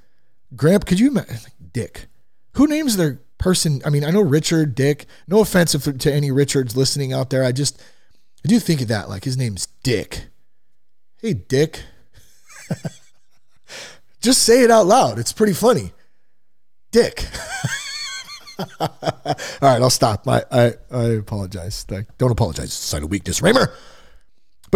[0.55, 1.37] Grandpa, could you imagine
[1.73, 2.07] Dick?
[2.53, 3.83] Who names their person.
[3.85, 5.07] I mean, I know Richard, Dick.
[5.29, 7.45] No offense to any Richards listening out there.
[7.45, 7.81] I just,
[8.45, 9.09] I do think of that.
[9.09, 10.27] Like his name's Dick.
[11.21, 11.83] Hey, Dick.
[14.21, 15.19] just say it out loud.
[15.19, 15.93] It's pretty funny.
[16.91, 17.27] Dick.
[18.81, 18.89] All
[19.61, 20.27] right, I'll stop.
[20.27, 21.85] I I, I apologize.
[21.85, 22.67] don't apologize.
[22.67, 23.43] It's a sign of weakness.
[23.43, 23.73] Raymer.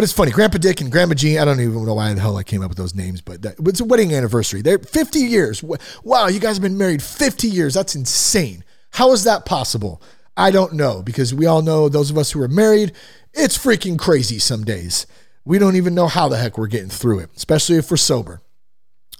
[0.00, 1.38] But it's funny, Grandpa Dick and Grandma Jean.
[1.38, 3.56] I don't even know why the hell I came up with those names, but that,
[3.66, 4.62] it's a wedding anniversary.
[4.62, 5.62] They're 50 years.
[6.02, 7.74] Wow, you guys have been married 50 years.
[7.74, 8.64] That's insane.
[8.92, 10.00] How is that possible?
[10.38, 12.92] I don't know because we all know those of us who are married,
[13.34, 15.06] it's freaking crazy some days.
[15.44, 18.40] We don't even know how the heck we're getting through it, especially if we're sober.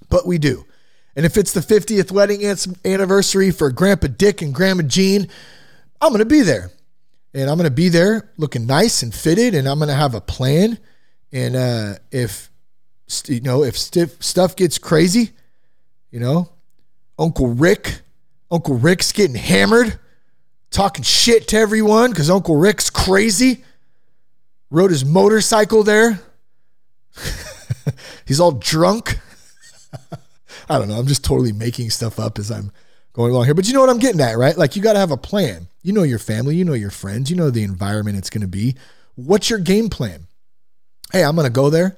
[0.09, 0.65] But we do.
[1.15, 2.43] And if it's the 50th wedding
[2.87, 5.29] anniversary for Grandpa Dick and Grandma Jean,
[6.01, 6.71] I'm going to be there
[7.35, 10.15] and I'm going to be there looking nice and fitted, and I'm going to have
[10.15, 10.79] a plan.
[11.33, 12.51] And uh, if
[13.27, 15.31] you know if stiff stuff gets crazy,
[16.11, 16.51] you know,
[17.19, 18.01] Uncle Rick,
[18.51, 19.99] Uncle Rick's getting hammered,
[20.71, 23.65] talking shit to everyone because Uncle Rick's crazy.
[24.71, 26.21] Rode his motorcycle there.
[28.27, 29.19] He's all drunk.
[30.69, 30.95] I don't know.
[30.95, 32.71] I'm just totally making stuff up as I'm
[33.13, 33.55] going along here.
[33.55, 34.57] But you know what I'm getting at, right?
[34.57, 35.69] Like you got to have a plan.
[35.83, 38.49] You know your family, you know your friends, you know the environment it's going to
[38.49, 38.77] be.
[39.15, 40.27] What's your game plan?
[41.13, 41.97] Hey, I'm going to go there.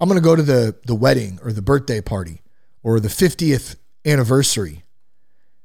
[0.00, 2.42] I'm going to go to the the wedding or the birthday party
[2.82, 4.84] or the 50th anniversary.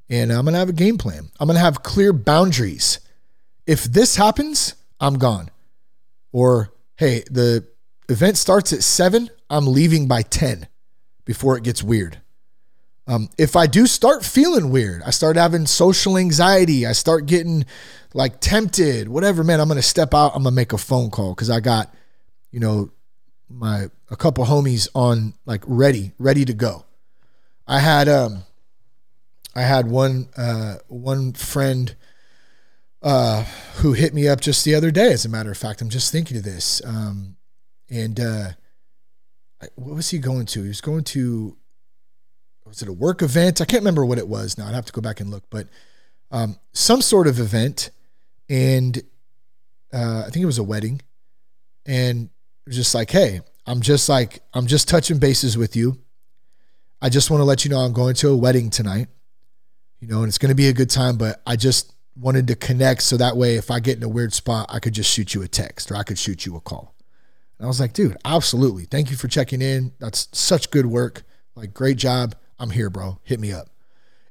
[0.10, 1.30] And I'm going to have a game plan.
[1.40, 3.00] I'm going to have clear boundaries.
[3.68, 5.52] If this happens, I'm gone.
[6.32, 7.68] Or hey, the
[8.08, 10.68] event starts at 7, I'm leaving by 10.
[11.26, 12.20] before it gets weird.
[13.10, 17.66] Um, if I do start feeling weird, I start having social anxiety, I start getting
[18.14, 20.36] like tempted, whatever, man, I'm gonna step out.
[20.36, 21.92] I'm gonna make a phone call because I got,
[22.52, 22.92] you know,
[23.50, 26.86] my a couple homies on like ready, ready to go.
[27.68, 28.44] I had um,
[29.56, 31.96] I had one uh one friend
[33.02, 33.44] uh
[33.78, 35.12] who hit me up just the other day.
[35.12, 36.80] As a matter of fact, I'm just thinking of this.
[36.86, 37.38] Um,
[37.90, 38.50] and uh,
[39.74, 40.62] what was he going to?
[40.62, 41.58] He was going to
[42.70, 43.60] was it a work event?
[43.60, 44.68] I can't remember what it was now.
[44.68, 45.68] I'd have to go back and look, but
[46.32, 47.90] um, some sort of event,
[48.48, 49.02] and
[49.92, 51.02] uh, I think it was a wedding,
[51.86, 56.00] and it was just like, hey, I'm just like I'm just touching bases with you.
[57.02, 59.08] I just want to let you know I'm going to a wedding tonight,
[60.00, 61.18] you know, and it's going to be a good time.
[61.18, 64.34] But I just wanted to connect so that way, if I get in a weird
[64.34, 66.94] spot, I could just shoot you a text or I could shoot you a call.
[67.58, 68.86] And I was like, dude, absolutely.
[68.86, 69.94] Thank you for checking in.
[70.00, 71.24] That's such good work.
[71.56, 72.36] Like, great job.
[72.60, 73.20] I'm here, bro.
[73.24, 73.70] Hit me up.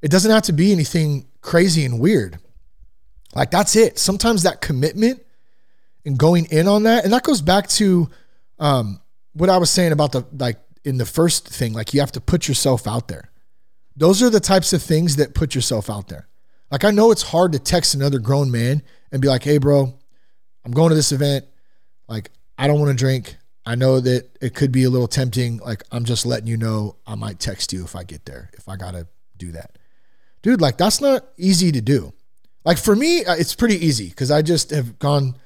[0.03, 2.39] It doesn't have to be anything crazy and weird.
[3.35, 3.99] Like, that's it.
[3.99, 5.23] Sometimes that commitment
[6.05, 8.09] and going in on that, and that goes back to
[8.59, 9.01] um,
[9.33, 12.21] what I was saying about the, like, in the first thing, like, you have to
[12.21, 13.31] put yourself out there.
[13.97, 16.29] Those are the types of things that put yourself out there.
[16.71, 19.95] Like, I know it's hard to text another grown man and be like, hey, bro,
[20.65, 21.47] I'm going to this event.
[22.09, 23.37] Like, I don't want to drink.
[23.69, 25.59] I know that it could be a little tempting.
[25.59, 28.67] Like, I'm just letting you know I might text you if I get there, if
[28.67, 29.77] I got to do that.
[30.41, 32.15] Dude, like, that's not easy to do.
[32.65, 35.37] Like, for me, uh, it's pretty easy because I just have gone,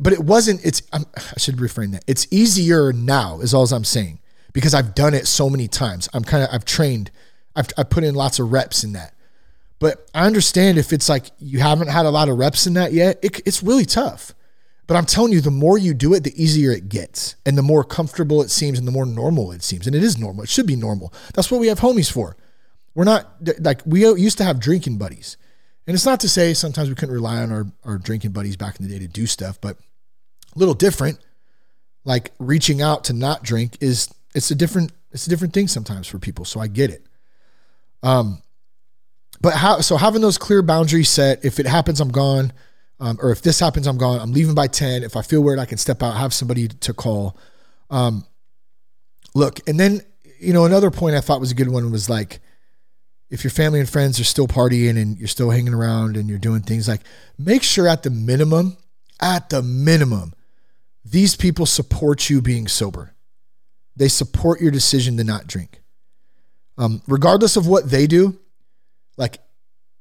[0.00, 2.04] but it wasn't, it's, I'm, i should reframe that.
[2.06, 4.20] It's easier now, is all I'm saying,
[4.54, 6.08] because I've done it so many times.
[6.14, 7.10] I'm kind of, I've trained,
[7.54, 9.12] I've, I've put in lots of reps in that.
[9.78, 12.94] But I understand if it's like you haven't had a lot of reps in that
[12.94, 14.32] yet, it, it's really tough.
[14.88, 17.62] But I'm telling you, the more you do it, the easier it gets, and the
[17.62, 19.86] more comfortable it seems, and the more normal it seems.
[19.86, 20.44] And it is normal.
[20.44, 21.12] It should be normal.
[21.34, 22.38] That's what we have homies for.
[22.94, 25.36] We're not like we used to have drinking buddies,
[25.86, 28.80] and it's not to say sometimes we couldn't rely on our our drinking buddies back
[28.80, 29.76] in the day to do stuff, but
[30.56, 31.18] a little different.
[32.06, 36.06] Like reaching out to not drink is it's a different it's a different thing sometimes
[36.06, 36.46] for people.
[36.46, 37.06] So I get it.
[38.02, 38.42] Um,
[39.42, 41.44] but how so having those clear boundaries set.
[41.44, 42.54] If it happens, I'm gone
[43.00, 44.20] um, or if this happens, I'm gone.
[44.20, 45.02] I'm leaving by 10.
[45.02, 47.36] If I feel weird, I can step out, have somebody to call.
[47.90, 48.24] Um,
[49.34, 50.00] look, and then,
[50.40, 52.40] you know, another point I thought was a good one was like,
[53.30, 56.38] if your family and friends are still partying and you're still hanging around and you're
[56.38, 57.02] doing things like,
[57.38, 58.76] make sure at the minimum,
[59.20, 60.32] at the minimum,
[61.04, 63.14] these people support you being sober.
[63.96, 65.80] They support your decision to not drink.
[66.78, 68.38] Um, regardless of what they do,
[69.16, 69.38] like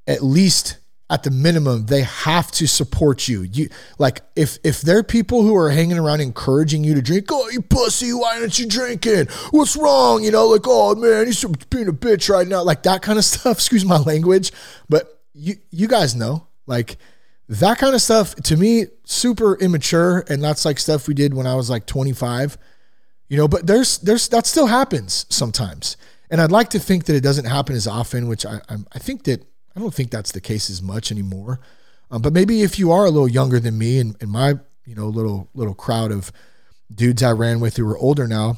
[0.05, 0.77] at least
[1.09, 3.43] at the minimum they have to support you.
[3.43, 7.49] You like if if they're people who are hanging around encouraging you to drink oh
[7.49, 9.27] you pussy why aren't you drinking?
[9.51, 10.23] What's wrong?
[10.23, 12.63] You know like oh man you're being a bitch right now.
[12.63, 14.51] Like that kind of stuff excuse my language
[14.89, 16.47] but you you guys know.
[16.65, 16.97] Like
[17.49, 21.47] that kind of stuff to me super immature and that's like stuff we did when
[21.47, 22.57] i was like 25
[23.29, 25.95] you know but there's there's that still happens sometimes.
[26.29, 28.99] And i'd like to think that it doesn't happen as often which i i, I
[28.99, 29.45] think that
[29.77, 31.59] I don't think that's the case as much anymore.
[32.09, 34.95] Um, but maybe if you are a little younger than me and, and my you
[34.95, 36.31] know little little crowd of
[36.91, 38.57] dudes I ran with who are older now,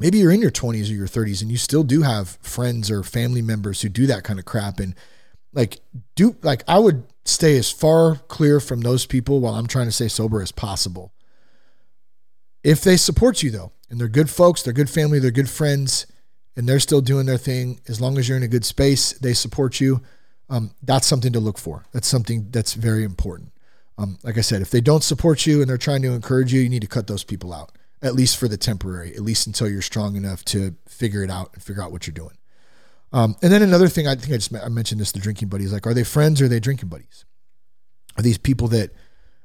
[0.00, 3.04] maybe you're in your 20s or your 30s and you still do have friends or
[3.04, 4.96] family members who do that kind of crap and
[5.52, 5.78] like
[6.16, 9.92] do like I would stay as far clear from those people while I'm trying to
[9.92, 11.12] stay sober as possible.
[12.64, 16.06] If they support you though, and they're good folks, they're good family, they're good friends,
[16.56, 19.34] and they're still doing their thing, as long as you're in a good space, they
[19.34, 20.02] support you
[20.52, 21.86] um, that's something to look for.
[21.92, 23.52] That's something that's very important.
[23.96, 26.60] Um, like I said, if they don't support you and they're trying to encourage you,
[26.60, 29.68] you need to cut those people out, at least for the temporary, at least until
[29.68, 32.36] you're strong enough to figure it out and figure out what you're doing.
[33.14, 35.72] Um, and then another thing, I think I just I mentioned this: the drinking buddies.
[35.72, 37.24] Like, are they friends or are they drinking buddies?
[38.18, 38.90] Are these people that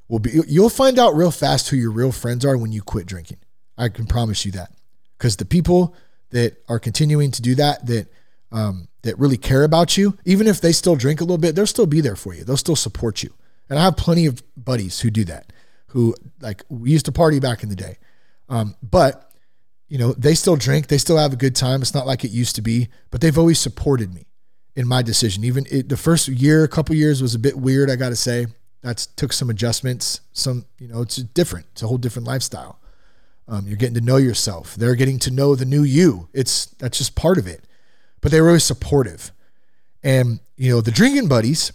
[0.08, 0.32] will be?
[0.48, 3.40] You'll find out real fast who your real friends are when you quit drinking.
[3.78, 4.72] I can promise you that,
[5.18, 5.96] because the people
[6.32, 8.08] that are continuing to do that, that
[8.52, 11.68] um, that really care about you, even if they still drink a little bit, they'll
[11.68, 12.44] still be there for you.
[12.44, 13.34] They'll still support you.
[13.70, 15.52] And I have plenty of buddies who do that,
[15.88, 17.98] who like we used to party back in the day.
[18.50, 19.32] Um, but
[19.90, 21.82] you know, they still drink, they still have a good time.
[21.82, 24.28] It's not like it used to be, but they've always supported me
[24.76, 25.44] in my decision.
[25.44, 28.16] Even it, the first year, a couple years was a bit weird, I got to
[28.16, 28.48] say.
[28.82, 30.22] That took some adjustments.
[30.34, 31.66] Some, you know, it's different.
[31.72, 32.80] It's a whole different lifestyle.
[33.48, 34.76] Um, you're getting to know yourself.
[34.76, 36.28] They're getting to know the new you.
[36.34, 37.67] It's that's just part of it
[38.28, 39.32] but they were always supportive.
[40.04, 41.72] And, you know, the drinking buddies,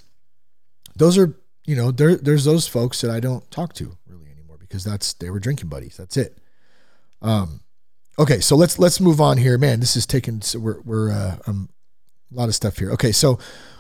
[0.95, 1.35] those are,
[1.65, 5.15] you know, there, there's those folks that I don't talk to really anymore because that's,
[5.15, 5.97] they were drinking buddies.
[5.97, 6.37] That's it.
[7.23, 7.61] Um,
[8.19, 9.81] okay, so let's let's move on here, man.
[9.81, 11.71] This is taking so we're we're uh, um,
[12.31, 12.91] a lot of stuff here.
[12.91, 13.39] Okay, so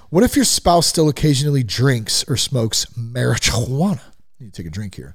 [0.08, 4.00] what if your spouse still occasionally drinks or smokes marijuana?
[4.38, 5.14] You take a drink here.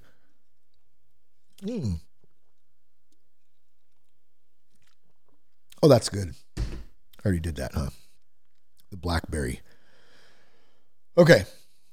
[1.64, 2.02] Mm.
[5.82, 6.36] Oh, that's good.
[7.28, 7.90] I already did that, huh?
[8.90, 9.60] The blackberry.
[11.18, 11.44] Okay.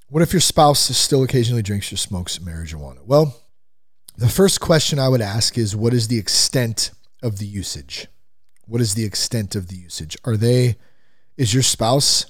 [0.08, 3.04] What if your spouse still occasionally drinks or smokes marijuana?
[3.04, 3.36] Well,
[4.16, 8.06] the first question I would ask is what is the extent of the usage?
[8.68, 10.16] What is the extent of the usage?
[10.24, 10.76] Are they,
[11.36, 12.26] is your spouse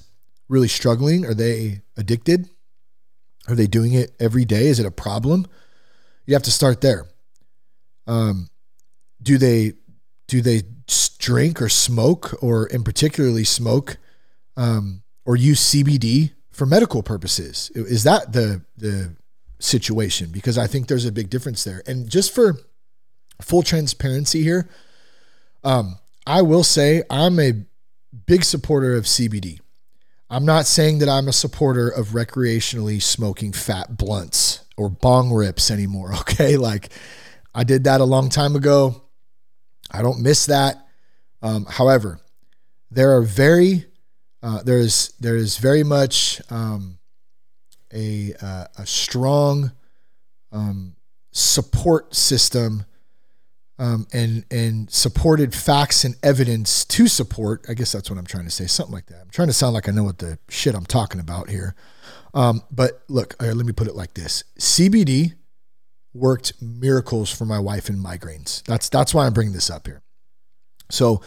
[0.49, 1.27] really struggling?
[1.27, 2.49] Are they addicted?
[3.47, 4.65] Are they doing it every day?
[4.65, 5.45] Is it a problem?
[6.25, 7.05] You have to start there.
[8.07, 8.49] Um,
[9.21, 9.73] do they
[10.27, 10.63] do they
[11.19, 13.97] drink or smoke, or in particularly smoke,
[14.55, 17.71] um, or use CBD for medical purposes?
[17.75, 19.15] Is that the the
[19.59, 20.29] situation?
[20.31, 21.81] Because I think there's a big difference there.
[21.87, 22.55] And just for
[23.41, 24.69] full transparency here,
[25.63, 27.53] um, I will say I'm a
[28.25, 29.59] big supporter of CBD.
[30.29, 35.69] I'm not saying that I'm a supporter of recreationally smoking fat blunts or bong rips
[35.71, 36.13] anymore.
[36.25, 36.57] Okay.
[36.57, 36.89] Like
[37.53, 39.01] I did that a long time ago.
[39.91, 40.87] I don't miss that.
[41.41, 42.19] Um, however,
[42.91, 43.85] there are very,
[44.41, 46.97] uh, there's, there is very much um,
[47.93, 49.71] a, uh, a strong
[50.51, 50.95] um,
[51.31, 52.85] support system
[53.77, 57.65] um, and and supported facts and evidence to support.
[57.67, 58.67] I guess that's what I'm trying to say.
[58.67, 59.21] Something like that.
[59.21, 61.75] I'm trying to sound like I know what the shit I'm talking about here.
[62.33, 65.33] Um, but look, right, let me put it like this: CBD
[66.15, 68.63] worked miracles for my wife in migraines.
[68.63, 70.01] That's that's why I'm bringing this up here.
[70.89, 71.21] So,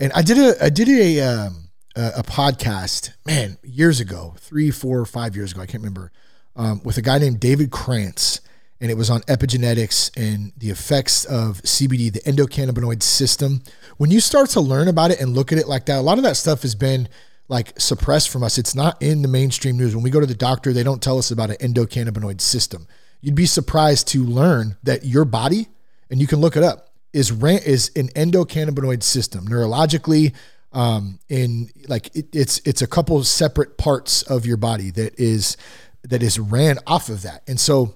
[0.00, 4.70] and I did a I did a um, a, a podcast, man, years ago, three,
[4.70, 6.10] four, five years ago, I can't remember,
[6.56, 8.40] um, with a guy named David Krantz
[8.80, 13.62] and it was on epigenetics and the effects of CBD, the endocannabinoid system.
[13.96, 16.18] When you start to learn about it and look at it like that, a lot
[16.18, 17.08] of that stuff has been
[17.46, 18.58] like suppressed from us.
[18.58, 19.94] It's not in the mainstream news.
[19.94, 22.88] When we go to the doctor, they don't tell us about an endocannabinoid system.
[23.22, 25.68] You'd be surprised to learn that your body,
[26.10, 30.34] and you can look it up, is ran, is an endocannabinoid system neurologically.
[30.72, 35.56] Um, in like it, it's it's a couple separate parts of your body that is
[36.02, 37.94] that is ran off of that, and so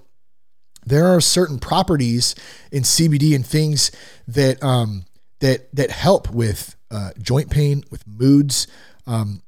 [0.85, 2.33] there are certain properties
[2.71, 3.91] in CBD and things
[4.27, 5.05] that um,
[5.39, 8.67] that that help with uh, joint pain, with moods.
[9.05, 9.41] Um,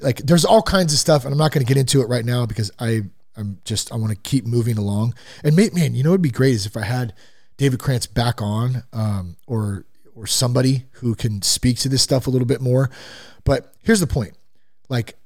[0.00, 2.24] like there's all kinds of stuff, and I'm not going to get into it right
[2.24, 3.02] now because I
[3.36, 5.14] I'm just I want to keep moving along.
[5.44, 7.14] And man, you know what'd be great is if I had
[7.56, 9.84] David Krantz back on, um, or
[10.14, 12.90] or somebody who can speak to this stuff a little bit more.
[13.44, 14.36] But here's the point:
[14.88, 15.16] like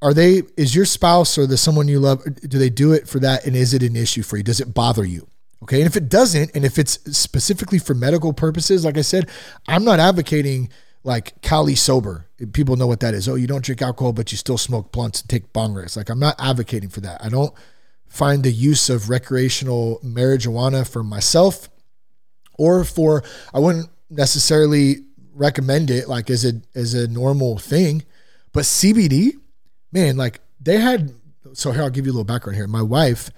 [0.00, 3.18] are they is your spouse or the someone you love do they do it for
[3.18, 5.28] that and is it an issue for you does it bother you
[5.62, 9.28] okay and if it doesn't and if it's specifically for medical purposes like i said
[9.66, 10.70] i'm not advocating
[11.08, 14.38] like Cali sober people know what that is oh you don't drink alcohol but you
[14.38, 17.52] still smoke blunts and take bong rips like i'm not advocating for that i don't
[18.06, 21.68] find the use of recreational marijuana for myself
[22.58, 24.98] or for i wouldn't necessarily
[25.34, 28.04] recommend it like as a as a normal thing
[28.52, 29.32] but cbd
[29.92, 31.12] man, like they had.
[31.54, 32.66] So here, I'll give you a little background here.
[32.66, 33.30] My wife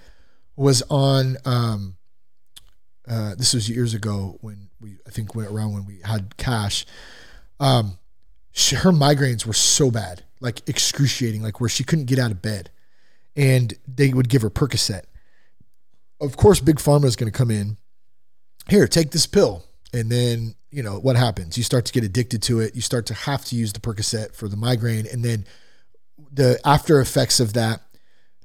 [0.55, 1.37] was on.
[1.45, 1.95] Um,
[3.07, 6.85] uh, this was years ago when we, I think, went around when we had cash.
[7.61, 7.99] Um,
[8.51, 12.41] she, her migraines were so bad, like excruciating, like where she couldn't get out of
[12.41, 12.71] bed,
[13.35, 15.03] and they would give her Percocet.
[16.19, 17.77] Of course, Big Pharma is going to come in.
[18.67, 21.55] Here, take this pill, and then you know what happens.
[21.55, 22.75] You start to get addicted to it.
[22.75, 25.45] You start to have to use the Percocet for the migraine, and then
[26.31, 27.81] the after effects of that.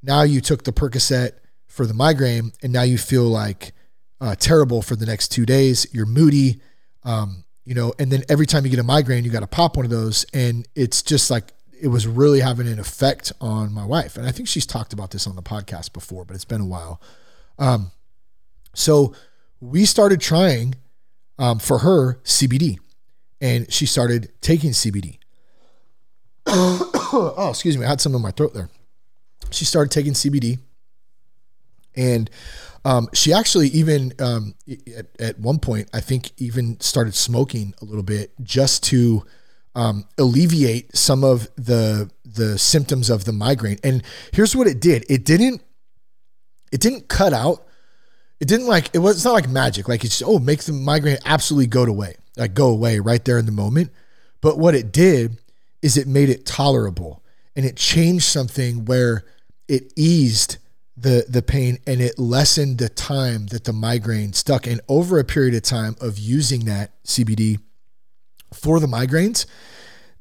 [0.03, 1.33] Now you took the Percocet
[1.67, 3.73] for the migraine, and now you feel like
[4.21, 5.87] uh, terrible for the next two days.
[5.93, 6.61] You're moody,
[7.03, 9.77] um, you know, and then every time you get a migraine, you got to pop
[9.77, 13.85] one of those, and it's just like it was really having an effect on my
[13.85, 14.17] wife.
[14.17, 16.67] And I think she's talked about this on the podcast before, but it's been a
[16.67, 17.03] while.
[17.59, 17.91] Um,
[18.73, 19.15] so
[19.61, 20.77] we started trying
[21.39, 22.79] um, for her CBD,
[23.41, 25.19] and she started taking CBD.
[26.47, 28.71] oh, excuse me, I had something in my throat there.
[29.51, 30.61] She started taking CBD,
[31.97, 32.31] and
[32.85, 34.55] um, she actually even um,
[34.97, 39.25] at, at one point, I think, even started smoking a little bit just to
[39.75, 43.79] um, alleviate some of the the symptoms of the migraine.
[43.83, 45.63] And here's what it did: it didn't
[46.71, 47.67] it didn't cut out.
[48.39, 49.17] It didn't like it was.
[49.17, 49.89] It's not like magic.
[49.89, 53.47] Like it's oh, make the migraine absolutely go away, like go away right there in
[53.47, 53.91] the moment.
[54.41, 55.39] But what it did
[55.83, 57.25] is it made it tolerable
[57.57, 59.25] and it changed something where
[59.67, 60.59] it eased
[60.97, 64.67] the the pain and it lessened the time that the migraine stuck.
[64.67, 67.59] And over a period of time of using that CBD
[68.53, 69.47] for the migraines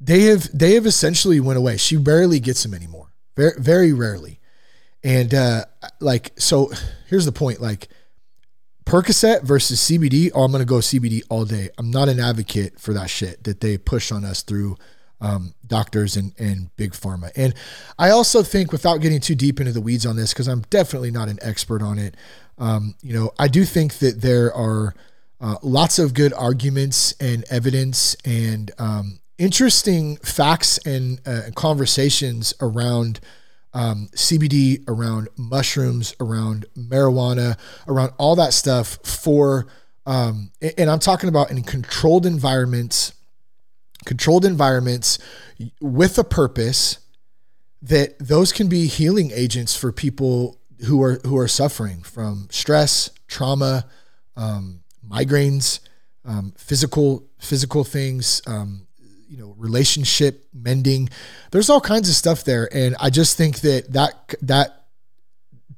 [0.00, 1.76] they have they have essentially went away.
[1.76, 3.08] She barely gets them anymore.
[3.36, 4.40] Very very rarely.
[5.02, 5.64] And uh
[6.00, 6.70] like so
[7.08, 7.60] here's the point.
[7.60, 7.88] Like
[8.84, 11.70] Percocet versus CBD oh I'm going to go CBD all day.
[11.78, 14.76] I'm not an advocate for that shit that they push on us through
[15.20, 17.30] um, doctors and, and big pharma.
[17.36, 17.54] And
[17.98, 21.10] I also think, without getting too deep into the weeds on this, because I'm definitely
[21.10, 22.16] not an expert on it,
[22.58, 24.94] um, you know, I do think that there are
[25.40, 33.20] uh, lots of good arguments and evidence and um, interesting facts and uh, conversations around.
[33.74, 39.66] Um, CBD, around mushrooms, around marijuana, around all that stuff for,
[40.06, 43.12] um, and I'm talking about in controlled environments
[44.06, 45.18] controlled environments
[45.80, 46.98] with a purpose
[47.82, 53.10] that those can be healing agents for people who are who are suffering from stress,
[53.28, 53.86] trauma,
[54.36, 55.80] um, migraines,
[56.24, 58.86] um, physical physical things, um,
[59.28, 61.08] you know, relationship mending.
[61.50, 64.86] There's all kinds of stuff there, and I just think that that that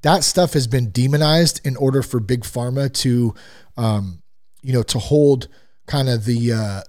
[0.03, 3.35] that stuff has been demonized in order for big pharma to,
[3.76, 4.22] um,
[4.62, 5.49] you know, to hold
[5.89, 6.82] kind of the, uh,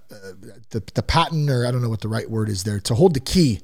[0.70, 3.14] the the patent or I don't know what the right word is there to hold
[3.14, 3.60] the key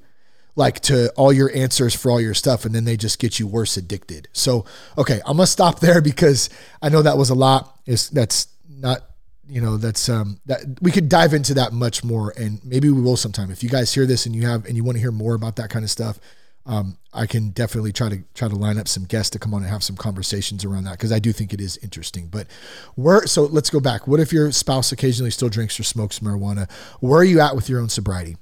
[0.57, 3.47] like to all your answers for all your stuff and then they just get you
[3.47, 4.27] worse addicted.
[4.33, 4.65] So,
[4.97, 6.49] okay, I'm going to stop there because
[6.83, 7.79] I know that was a lot.
[7.87, 9.03] Is that's not
[9.49, 13.01] you know that's um that we could dive into that much more and maybe we
[13.01, 15.13] will sometime if you guys hear this and you have and you want to hear
[15.13, 16.19] more about that kind of stuff
[16.67, 19.63] um, I can definitely try to try to line up some guests to come on
[19.63, 22.27] and have some conversations around that because I do think it is interesting.
[22.27, 22.49] But
[22.97, 24.09] where so let's go back.
[24.09, 26.71] What if your spouse occasionally still drinks or smokes marijuana?
[27.01, 28.37] Where are you at with your own sobriety?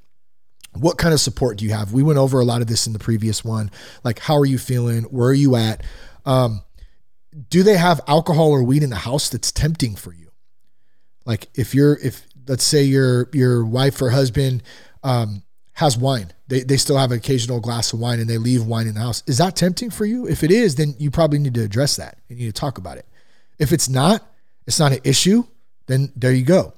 [0.73, 1.93] What kind of support do you have?
[1.93, 3.71] We went over a lot of this in the previous one.
[4.03, 5.05] Like, how are you feeling?
[5.05, 5.85] Where are you at?
[6.25, 6.63] Um,
[7.51, 10.31] do they have alcohol or weed in the house that's tempting for you?
[11.27, 14.63] Like, if you're if let's say your your wife or husband
[15.05, 15.44] um,
[15.75, 16.33] has wine.
[16.47, 19.01] They, they still have an occasional glass of wine and they leave wine in the
[19.01, 19.23] house.
[19.27, 20.27] Is that tempting for you?
[20.27, 22.19] If it is, then you probably need to address that.
[22.29, 23.07] You need to talk about it.
[23.59, 24.25] If it's not,
[24.67, 25.45] it's not an issue,
[25.87, 26.75] then there you go.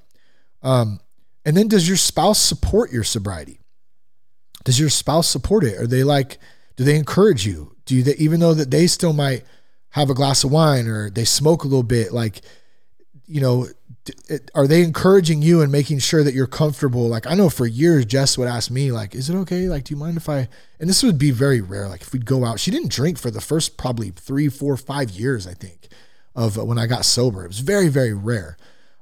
[0.63, 1.01] Um,
[1.45, 3.61] and then does your spouse support your sobriety?
[4.65, 5.79] Does your spouse support it?
[5.79, 6.39] Are they like,
[6.77, 7.77] do they encourage you?
[7.85, 9.45] Do they, even though that they still might
[9.91, 12.41] have a glass of wine or they smoke a little bit, like,
[13.27, 13.66] you know,
[14.55, 17.09] are they encouraging you and making sure that you're comfortable?
[17.09, 19.68] Like I know for years Jess would ask me like, "Is it okay?
[19.68, 20.49] Like, do you mind if I?"
[20.79, 21.89] And this would be very rare.
[21.89, 25.11] Like if we'd go out, she didn't drink for the first probably three, four, five
[25.11, 25.89] years I think
[26.35, 27.45] of when I got sober.
[27.45, 28.57] It was very, very rare.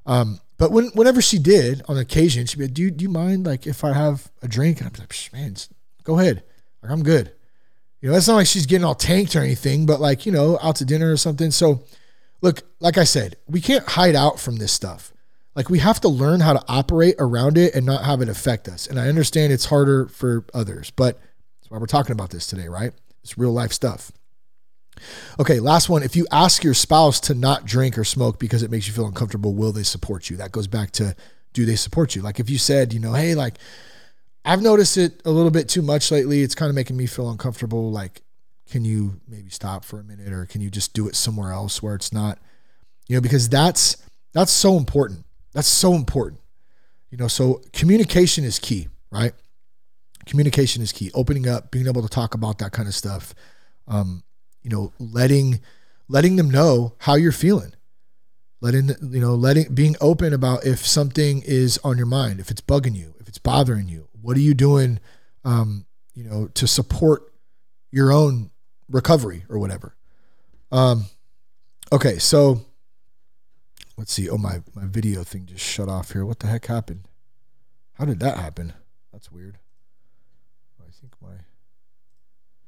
[0.05, 3.09] Um, but when whenever she did on occasion, she'd be, like, "Do you, do you
[3.09, 5.55] mind like if I have a drink?" And I'm like, "Man,
[6.03, 6.43] go ahead.
[6.81, 7.31] Like I'm good."
[8.01, 10.57] You know, it's not like she's getting all tanked or anything, but like you know,
[10.61, 11.51] out to dinner or something.
[11.51, 11.83] So
[12.41, 15.13] look, like I said, we can't hide out from this stuff.
[15.55, 18.67] Like we have to learn how to operate around it and not have it affect
[18.67, 18.87] us.
[18.87, 21.19] And I understand it's harder for others, but
[21.61, 22.91] that's why we're talking about this today, right?
[23.23, 24.11] It's real life stuff.
[25.39, 26.03] Okay, last one.
[26.03, 29.07] If you ask your spouse to not drink or smoke because it makes you feel
[29.07, 30.37] uncomfortable, will they support you?
[30.37, 31.15] That goes back to
[31.53, 32.21] do they support you?
[32.21, 33.55] Like if you said, you know, hey, like
[34.43, 36.41] I've noticed it a little bit too much lately.
[36.41, 37.91] It's kind of making me feel uncomfortable.
[37.91, 38.21] Like
[38.75, 41.81] can you maybe stop for a minute or can you just do it somewhere else
[41.81, 42.39] where it's not
[43.07, 43.95] you know because that's
[44.33, 45.23] that's so important.
[45.53, 46.41] That's so important.
[47.09, 49.31] You know so communication is key right?
[50.25, 51.09] Communication is key.
[51.13, 53.33] Opening up being able to talk about that kind of stuff
[53.87, 54.23] um
[54.61, 55.61] you know letting
[56.09, 57.71] letting them know how you're feeling.
[58.59, 62.59] Letting you know letting being open about if something is on your mind if it's
[62.59, 64.09] bugging you if it's bothering you.
[64.21, 64.99] What are you doing
[65.45, 67.31] um you know to support
[67.89, 68.51] your own
[68.89, 69.95] recovery or whatever.
[70.71, 71.05] Um,
[71.91, 72.61] okay, so
[73.97, 74.29] let's see.
[74.29, 76.25] Oh, my, my video thing just shut off here.
[76.25, 77.07] What the heck happened?
[77.93, 78.73] How did that happen?
[79.11, 79.57] That's weird.
[80.79, 81.29] I think my.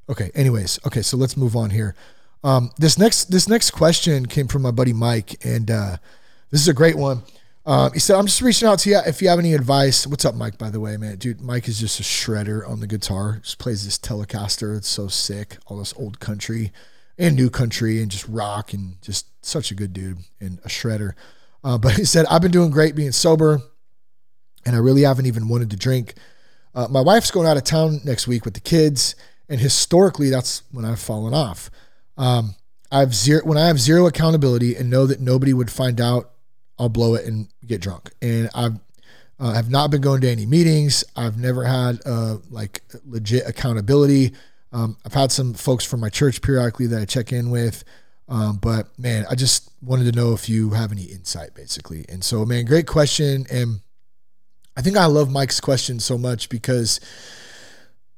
[0.09, 0.32] Okay.
[0.34, 1.01] Anyways, okay.
[1.01, 1.95] So let's move on here.
[2.43, 5.97] Um, this next this next question came from my buddy Mike, and uh,
[6.49, 7.24] this is a great one.
[7.68, 10.07] Um, he said, I'm just reaching out to you if you have any advice.
[10.07, 11.18] What's up, Mike, by the way, man?
[11.18, 13.41] Dude, Mike is just a shredder on the guitar.
[13.43, 14.78] Just plays this Telecaster.
[14.78, 15.57] It's so sick.
[15.68, 16.72] All this old country
[17.18, 21.11] and new country and just rock and just such a good dude and a shredder.
[21.61, 23.59] Uh, but he said, I've been doing great being sober
[24.65, 26.13] and I really haven't even wanted to drink.
[26.74, 29.13] Uh, my wife's going out of town next week with the kids.
[29.49, 31.70] And historically, that's when I've fallen off.
[32.18, 32.55] Um,
[32.89, 36.32] I've zero when I have zero accountability and know that nobody would find out
[36.80, 38.12] I'll blow it and get drunk.
[38.22, 38.80] And I've
[39.40, 41.04] uh, have not been going to any meetings.
[41.16, 44.34] I've never had uh, like legit accountability.
[44.72, 47.84] Um, I've had some folks from my church periodically that I check in with.
[48.30, 52.06] Um, but man, I just wanted to know if you have any insight, basically.
[52.10, 53.46] And so, man, great question.
[53.50, 53.82] And
[54.76, 57.00] I think I love Mike's question so much because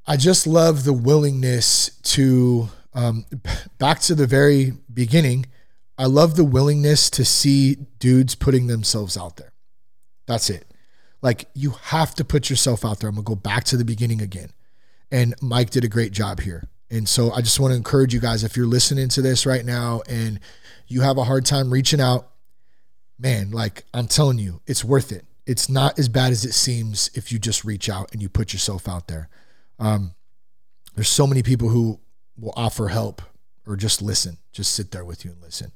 [0.07, 3.25] I just love the willingness to, um,
[3.77, 5.45] back to the very beginning,
[5.99, 9.51] I love the willingness to see dudes putting themselves out there.
[10.27, 10.65] That's it.
[11.21, 13.09] Like, you have to put yourself out there.
[13.09, 14.51] I'm to go back to the beginning again.
[15.11, 16.63] And Mike did a great job here.
[16.89, 19.65] And so I just want to encourage you guys if you're listening to this right
[19.65, 20.39] now and
[20.87, 22.29] you have a hard time reaching out,
[23.19, 25.25] man, like I'm telling you, it's worth it.
[25.45, 28.53] It's not as bad as it seems if you just reach out and you put
[28.53, 29.27] yourself out there.
[29.77, 30.13] Um,
[30.95, 31.99] there's so many people who
[32.37, 33.21] will offer help
[33.67, 35.73] or just listen, just sit there with you and listen.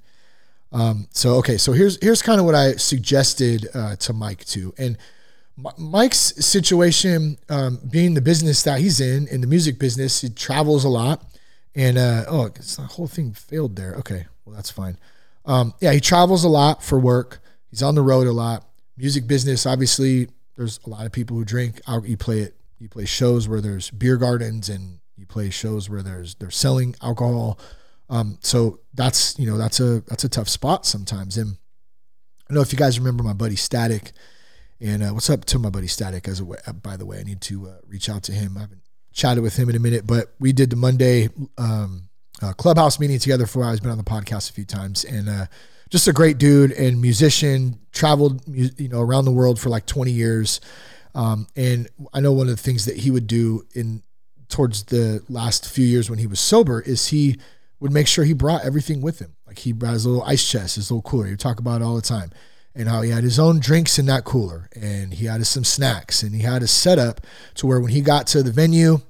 [0.74, 4.74] Um, so okay, so here's here's kind of what I suggested uh, to Mike too,
[4.78, 4.98] and
[5.78, 10.84] Mike's situation, um, being the business that he's in, in the music business, he travels
[10.84, 11.24] a lot.
[11.76, 13.94] And, uh, oh, it's, the whole thing failed there.
[13.96, 14.98] Okay, well, that's fine.
[15.46, 17.40] Um, yeah, he travels a lot for work.
[17.70, 18.66] He's on the road a lot.
[18.98, 21.82] Music business, obviously, there's a lot of people who drink.
[22.04, 22.56] You play it.
[22.80, 26.96] You play shows where there's beer gardens, and you play shows where there's they're selling
[27.02, 27.58] alcohol.
[28.14, 31.36] Um, so that's you know that's a that's a tough spot sometimes.
[31.36, 31.58] And
[32.48, 34.12] I know if you guys remember my buddy Static
[34.80, 36.28] and uh, what's up to my buddy Static?
[36.28, 38.56] As a uh, by the way, I need to uh, reach out to him.
[38.56, 38.82] I haven't
[39.14, 42.10] chatted with him in a minute, but we did the Monday um,
[42.40, 43.64] uh, clubhouse meeting together for.
[43.64, 45.46] I've been on the podcast a few times, and uh,
[45.90, 47.80] just a great dude and musician.
[47.94, 50.62] Traveled, you know, around the world for like 20 years.
[51.16, 54.04] Um, and I know one of the things that he would do in
[54.50, 57.38] towards the last few years when he was sober is he
[57.84, 59.36] would make sure he brought everything with him.
[59.46, 61.26] Like he brought his little ice chest, his little cooler.
[61.26, 62.32] Would talk about it all the time.
[62.74, 64.70] And how he had his own drinks in that cooler.
[64.74, 66.24] And he had some snacks.
[66.24, 67.20] And he had a setup
[67.56, 69.02] to where when he got to the venue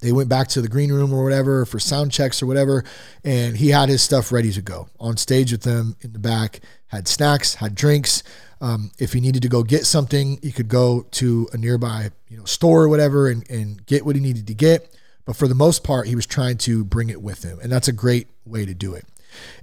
[0.00, 2.84] they went back to the green room or whatever for sound checks or whatever.
[3.24, 6.60] And he had his stuff ready to go on stage with them in the back
[6.88, 8.24] had snacks had drinks.
[8.60, 12.36] Um, if he needed to go get something he could go to a nearby you
[12.36, 14.92] know store or whatever and, and get what he needed to get
[15.26, 17.88] but for the most part he was trying to bring it with him and that's
[17.88, 19.04] a great way to do it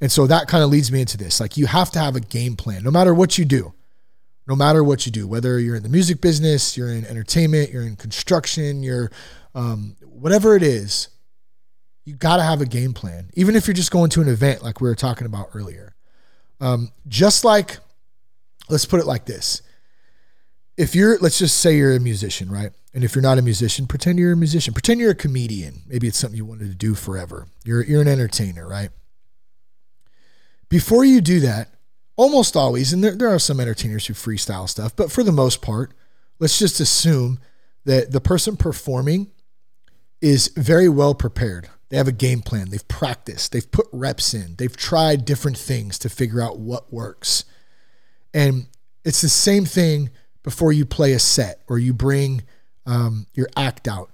[0.02, 1.40] and so that kind of leads me into this.
[1.40, 3.74] Like you have to have a game plan no matter what you do.
[4.46, 7.84] No matter what you do, whether you're in the music business, you're in entertainment, you're
[7.84, 9.10] in construction, you're
[9.56, 11.08] um, whatever it is,
[12.04, 13.30] you got to have a game plan.
[13.36, 15.96] Even if you're just going to an event like we were talking about earlier.
[16.60, 17.78] Um, just like,
[18.68, 19.62] let's put it like this.
[20.78, 22.72] If you're, let's just say you're a musician, right?
[22.94, 24.74] And if you're not a musician, pretend you're a musician.
[24.74, 25.82] Pretend you're a comedian.
[25.88, 27.48] Maybe it's something you wanted to do forever.
[27.64, 28.90] You're, you're an entertainer, right?
[30.70, 31.70] Before you do that,
[32.16, 35.62] almost always, and there, there are some entertainers who freestyle stuff, but for the most
[35.62, 35.94] part,
[36.40, 37.40] let's just assume
[37.86, 39.32] that the person performing
[40.22, 41.70] is very well prepared.
[41.90, 46.00] They have a game plan, they've practiced, they've put reps in, they've tried different things
[46.00, 47.46] to figure out what works.
[48.34, 48.68] And
[49.04, 50.10] it's the same thing
[50.44, 52.44] before you play a set or you bring
[52.86, 54.12] um, your act out.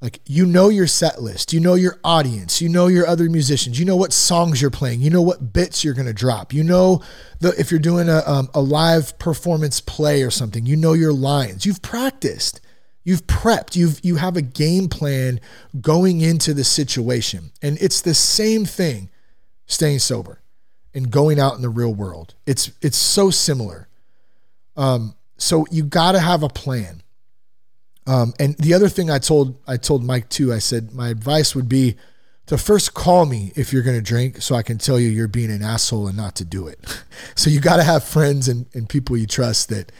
[0.00, 3.80] Like you know your set list, you know your audience, you know your other musicians,
[3.80, 7.02] you know what songs you're playing, you know what bits you're gonna drop, you know
[7.40, 11.12] the if you're doing a um, a live performance play or something, you know your
[11.12, 11.66] lines.
[11.66, 12.60] You've practiced,
[13.02, 15.40] you've prepped, you've you have a game plan
[15.80, 19.10] going into the situation, and it's the same thing,
[19.66, 20.40] staying sober,
[20.94, 22.36] and going out in the real world.
[22.46, 23.88] It's it's so similar.
[24.76, 27.02] Um, so you got to have a plan
[28.08, 31.54] um, and the other thing I told I told Mike too, I said my advice
[31.54, 31.96] would be
[32.46, 35.28] to first call me if you're going to drink so I can tell you you're
[35.28, 36.80] being an asshole and not to do it.
[37.34, 39.92] so you got to have friends and, and people you trust that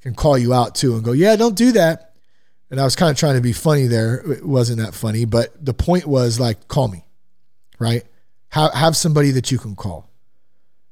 [0.00, 2.14] can call you out too and go, yeah, don't do that.
[2.70, 4.18] And I was kind of trying to be funny there.
[4.18, 7.04] It wasn't that funny, but the point was like, call me,
[7.80, 8.04] right?
[8.50, 10.08] Have, have somebody that you can call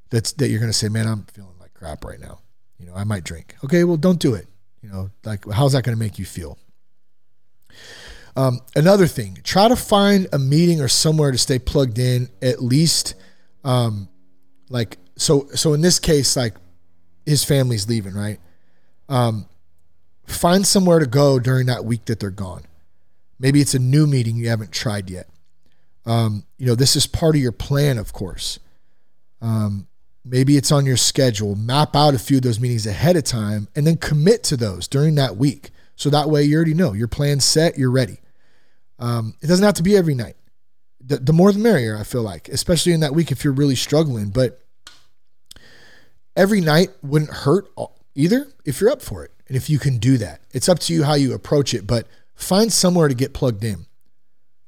[0.09, 2.39] that's, that you're going to say, man, I'm feeling like crap right now.
[2.79, 3.55] You know, I might drink.
[3.63, 4.47] Okay, well, don't do it.
[4.81, 6.57] You know, like, how's that going to make you feel?
[8.35, 12.61] Um, another thing, try to find a meeting or somewhere to stay plugged in at
[12.61, 13.15] least.
[13.63, 14.09] Um,
[14.69, 16.55] like so, so in this case, like
[17.25, 18.39] his family's leaving, right?
[19.07, 19.47] Um,
[20.27, 22.63] find somewhere to go during that week that they're gone.
[23.39, 25.27] Maybe it's a new meeting you haven't tried yet.
[26.05, 28.59] Um, you know, this is part of your plan, of course.
[29.41, 29.87] Um,
[30.25, 31.55] maybe it's on your schedule.
[31.55, 34.87] Map out a few of those meetings ahead of time and then commit to those
[34.87, 35.69] during that week.
[35.95, 38.17] So that way you already know your plan's set, you're ready.
[38.99, 40.35] Um, it doesn't have to be every night.
[40.99, 43.75] The, the more the merrier, I feel like, especially in that week if you're really
[43.75, 44.29] struggling.
[44.29, 44.59] But
[46.35, 47.69] every night wouldn't hurt
[48.15, 49.31] either if you're up for it.
[49.47, 52.07] And if you can do that, it's up to you how you approach it, but
[52.33, 53.85] find somewhere to get plugged in.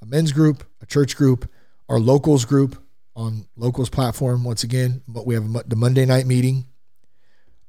[0.02, 1.50] a men's group, a church group,
[1.90, 2.78] our locals group
[3.18, 4.46] on locals platform.
[4.46, 6.68] Once again, but we have the Monday night meeting.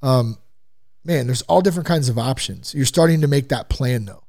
[0.02, 0.38] Um,
[1.04, 2.74] man, there's all different kinds of options.
[2.74, 4.22] You're starting to make that plan though.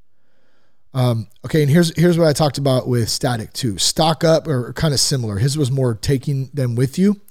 [0.94, 3.78] Um, okay, and here's here's what I talked about with static too.
[3.78, 5.38] Stock up or kind of similar.
[5.38, 7.22] His was more taking them with you.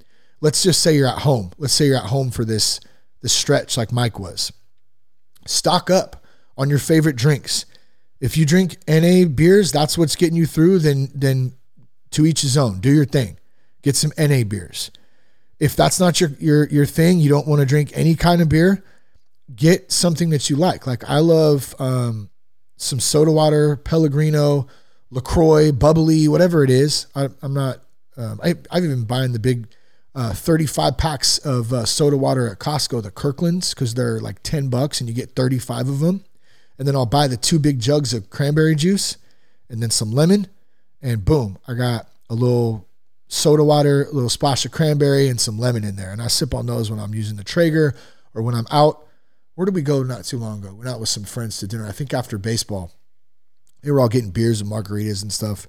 [0.40, 1.50] Let's just say you're at home.
[1.58, 2.78] Let's say you're at home for this
[3.22, 4.52] this stretch like Mike was.
[5.46, 6.24] Stock up
[6.56, 7.64] on your favorite drinks.
[8.20, 11.54] If you drink NA beers, that's what's getting you through, then then
[12.10, 12.80] to each his own.
[12.80, 13.37] Do your thing.
[13.88, 14.90] Get some NA beers.
[15.58, 18.50] If that's not your your your thing, you don't want to drink any kind of
[18.50, 18.84] beer,
[19.56, 20.86] get something that you like.
[20.86, 22.28] Like I love um,
[22.76, 24.66] some soda water, Pellegrino,
[25.10, 27.06] LaCroix, bubbly, whatever it is.
[27.14, 27.78] I, am not,
[28.18, 29.68] um, I, have even buying the big
[30.14, 34.68] uh, 35 packs of uh, soda water at Costco, the Kirklands, because they're like 10
[34.68, 36.26] bucks and you get 35 of them.
[36.78, 39.16] And then I'll buy the two big jugs of cranberry juice
[39.70, 40.46] and then some lemon.
[41.00, 42.86] And boom, I got a little
[43.28, 46.12] soda water, a little splash of cranberry, and some lemon in there.
[46.12, 47.94] And I sip on those when I'm using the Traeger
[48.34, 49.04] or when I'm out
[49.58, 50.68] where did we go not too long ago?
[50.70, 51.84] We went out with some friends to dinner.
[51.84, 52.92] I think after baseball,
[53.82, 55.66] they were all getting beers and margaritas and stuff.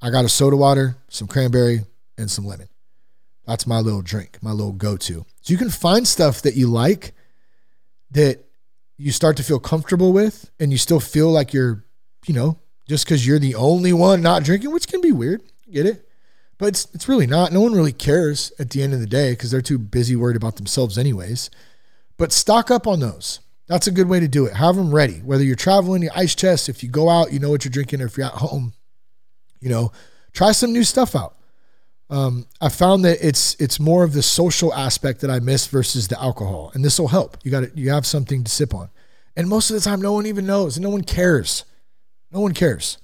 [0.00, 1.80] I got a soda water, some cranberry,
[2.16, 2.68] and some lemon.
[3.44, 5.26] That's my little drink, my little go to.
[5.40, 7.12] So you can find stuff that you like
[8.12, 8.44] that
[8.98, 11.84] you start to feel comfortable with and you still feel like you're,
[12.28, 15.42] you know, just because you're the only one not drinking, which can be weird.
[15.68, 16.03] Get it?
[16.58, 17.52] But it's, it's really not.
[17.52, 20.36] No one really cares at the end of the day because they're too busy worried
[20.36, 21.50] about themselves, anyways.
[22.16, 23.40] But stock up on those.
[23.66, 24.54] That's a good way to do it.
[24.54, 25.14] Have them ready.
[25.14, 28.02] Whether you're traveling, your ice chest, if you go out, you know what you're drinking,
[28.02, 28.74] or if you're at home,
[29.60, 29.90] you know,
[30.32, 31.36] try some new stuff out.
[32.10, 36.08] Um, I found that it's it's more of the social aspect that I miss versus
[36.08, 37.38] the alcohol, and this will help.
[37.42, 38.90] You got you have something to sip on,
[39.34, 41.64] and most of the time, no one even knows, and no one cares.
[42.30, 42.98] No one cares.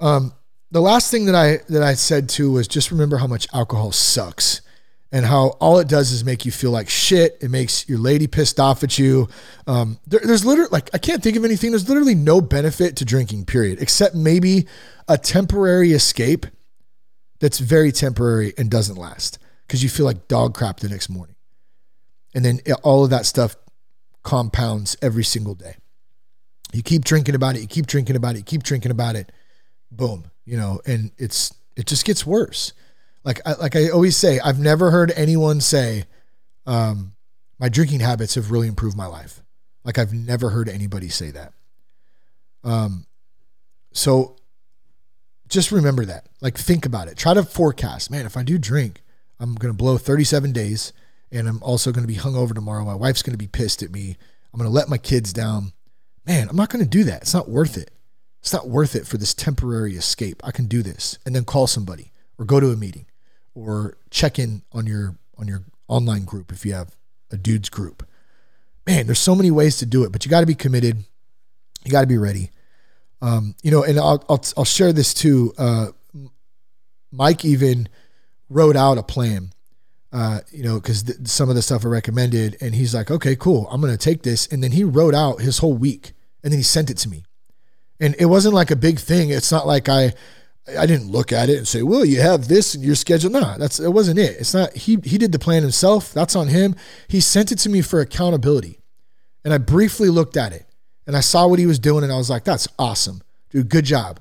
[0.00, 0.32] Um,
[0.74, 3.92] the last thing that I that I said too was just remember how much alcohol
[3.92, 4.60] sucks
[5.12, 7.38] and how all it does is make you feel like shit.
[7.40, 9.28] It makes your lady pissed off at you.
[9.68, 11.70] Um, there, there's literally like I can't think of anything.
[11.70, 14.66] There's literally no benefit to drinking, period, except maybe
[15.06, 16.44] a temporary escape
[17.38, 21.36] that's very temporary and doesn't last because you feel like dog crap the next morning,
[22.34, 23.54] and then it, all of that stuff
[24.24, 25.76] compounds every single day.
[26.72, 27.60] You keep drinking about it.
[27.60, 28.38] You keep drinking about it.
[28.38, 29.30] You keep drinking about it.
[29.96, 32.72] Boom, you know, and it's it just gets worse.
[33.24, 36.04] Like I, like I always say, I've never heard anyone say,
[36.66, 37.14] um,
[37.58, 39.42] "My drinking habits have really improved my life."
[39.84, 41.52] Like I've never heard anybody say that.
[42.62, 43.06] Um,
[43.92, 44.36] so
[45.48, 46.26] just remember that.
[46.40, 47.16] Like think about it.
[47.16, 48.10] Try to forecast.
[48.10, 49.02] Man, if I do drink,
[49.38, 50.92] I'm gonna blow 37 days,
[51.30, 52.84] and I'm also gonna be hungover tomorrow.
[52.84, 54.16] My wife's gonna be pissed at me.
[54.52, 55.72] I'm gonna let my kids down.
[56.26, 57.22] Man, I'm not gonna do that.
[57.22, 57.90] It's not worth it.
[58.44, 60.42] It's not worth it for this temporary escape.
[60.44, 63.06] I can do this and then call somebody or go to a meeting
[63.54, 66.94] or check in on your on your online group if you have
[67.30, 68.06] a dudes group.
[68.86, 71.04] Man, there's so many ways to do it, but you got to be committed.
[71.86, 72.50] You got to be ready.
[73.22, 75.54] Um, you know, and I'll, I'll, I'll share this too.
[75.56, 75.86] Uh,
[77.10, 77.88] Mike even
[78.50, 79.52] wrote out a plan,
[80.12, 83.36] uh, you know, because th- some of the stuff I recommended, and he's like, okay,
[83.36, 84.46] cool, I'm to take this.
[84.48, 87.24] And then he wrote out his whole week and then he sent it to me.
[88.00, 89.30] And it wasn't like a big thing.
[89.30, 90.12] It's not like I,
[90.78, 93.56] I didn't look at it and say, "Well, you have this in your schedule." No,
[93.58, 94.36] that's it wasn't it.
[94.40, 94.74] It's not.
[94.74, 96.12] He he did the plan himself.
[96.12, 96.74] That's on him.
[97.08, 98.80] He sent it to me for accountability,
[99.44, 100.66] and I briefly looked at it
[101.06, 103.68] and I saw what he was doing, and I was like, "That's awesome, dude.
[103.68, 104.20] Good job.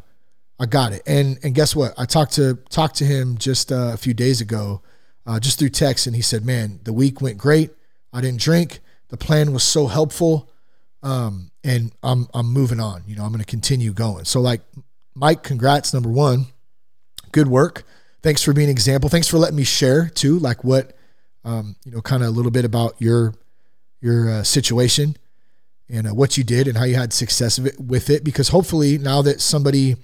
[0.60, 1.94] I got it." And and guess what?
[1.98, 4.82] I talked to talked to him just uh, a few days ago,
[5.26, 7.72] uh, just through text, and he said, "Man, the week went great.
[8.12, 8.82] I didn't drink.
[9.10, 10.50] The plan was so helpful."
[11.02, 13.04] Um, and I'm I'm moving on.
[13.08, 14.26] You know, I'm going to continue going.
[14.26, 14.62] So like
[15.16, 16.48] Mike, congrats, number one.
[17.32, 17.84] Good work.
[18.22, 19.10] Thanks for being an example.
[19.10, 20.96] Thanks for letting me share too, like what,
[21.44, 23.34] um, you know, kind of a little bit about your
[24.02, 25.18] your uh, situation
[25.90, 28.24] and uh, what you did and how you had success with it.
[28.24, 29.96] Because hopefully now that somebody,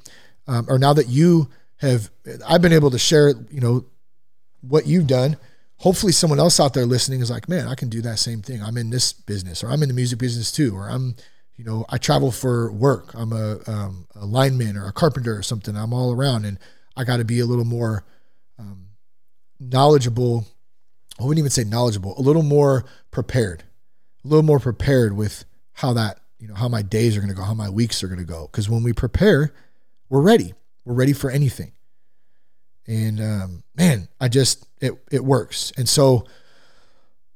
[0.47, 2.10] um, or now that you have,
[2.47, 3.86] I've been able to share, you know,
[4.62, 5.38] what you've done.
[5.78, 8.62] Hopefully, someone else out there listening is like, man, I can do that same thing.
[8.62, 11.16] I'm in this business, or I'm in the music business too, or I'm
[11.60, 13.14] you know, I travel for work.
[13.14, 15.76] I'm a, um, a lineman or a carpenter or something.
[15.76, 16.57] I'm all around, and
[16.95, 18.05] I got to be a little more
[18.57, 18.88] um,
[19.60, 20.47] knowledgeable.
[21.20, 22.18] I wouldn't even say knowledgeable.
[22.18, 23.66] A little more prepared.
[24.24, 25.43] A little more prepared with
[25.74, 28.07] how that, you know, how my days are going to go, how my weeks are
[28.07, 28.47] going to go.
[28.49, 29.53] Because when we prepare,
[30.07, 30.53] we're ready.
[30.86, 31.74] We're ready for anything.
[32.88, 35.74] And um, man, I just it it works.
[35.76, 36.26] And so,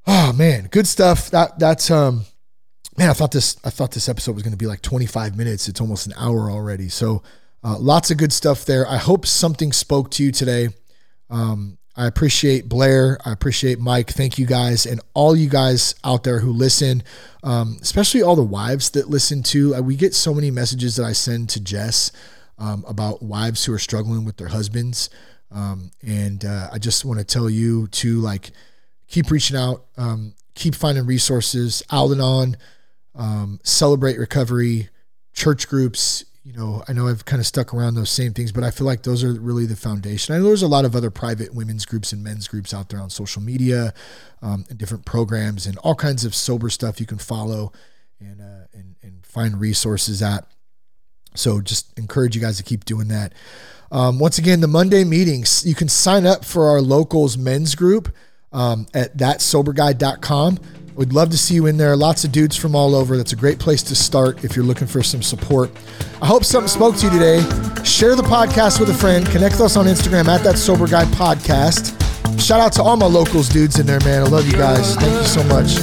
[0.07, 1.29] oh man, good stuff.
[1.31, 2.23] That that's um
[2.97, 5.67] man, I thought this I thought this episode was going to be like 25 minutes.
[5.67, 6.89] It's almost an hour already.
[6.89, 7.23] So
[7.65, 8.85] Uh, lots of good stuff there.
[8.85, 10.67] I hope something spoke to you today.
[11.29, 13.17] Um, I appreciate Blair.
[13.23, 14.09] I appreciate Mike.
[14.11, 17.03] Thank you guys and all you guys out there who listen,
[17.41, 19.75] um, especially all the wives that listen to.
[19.75, 22.11] Uh, we get so many messages that I send to Jess
[22.57, 25.09] um, about wives who are struggling with their husbands.
[25.49, 28.51] Um, and uh, I just want to tell you to like
[29.07, 31.81] keep reaching out, um, keep finding resources.
[31.91, 32.57] Al Anon,
[33.15, 34.89] um, celebrate recovery,
[35.33, 36.25] church groups.
[36.43, 38.85] You know, I know I've kind of stuck around those same things, but I feel
[38.85, 40.35] like those are really the foundation.
[40.35, 42.99] I know there's a lot of other private women's groups and men's groups out there
[42.99, 43.93] on social media,
[44.41, 47.71] um, and different programs and all kinds of sober stuff you can follow
[48.19, 50.45] and uh, and and find resources at.
[51.35, 53.33] So just encourage you guys to keep doing that.
[53.91, 58.13] Um, once again, the Monday meetings, you can sign up for our locals men's group
[58.51, 60.59] um, at thatsoberguy.com.
[60.95, 61.95] We'd love to see you in there.
[61.95, 63.17] Lots of dudes from all over.
[63.17, 65.71] That's a great place to start if you're looking for some support.
[66.21, 67.39] I hope something spoke to you today.
[67.83, 69.25] Share the podcast with a friend.
[69.25, 71.99] Connect with us on Instagram at that sober guy podcast.
[72.39, 74.21] Shout out to all my locals dudes in there, man.
[74.21, 74.95] I love you guys.
[74.95, 75.79] Thank you so much.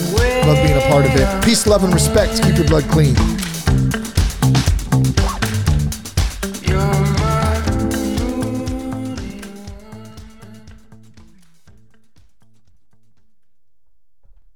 [0.47, 1.45] Love being a part of it.
[1.45, 2.43] Peace, love, and respect.
[2.43, 3.17] Keep your blood clean.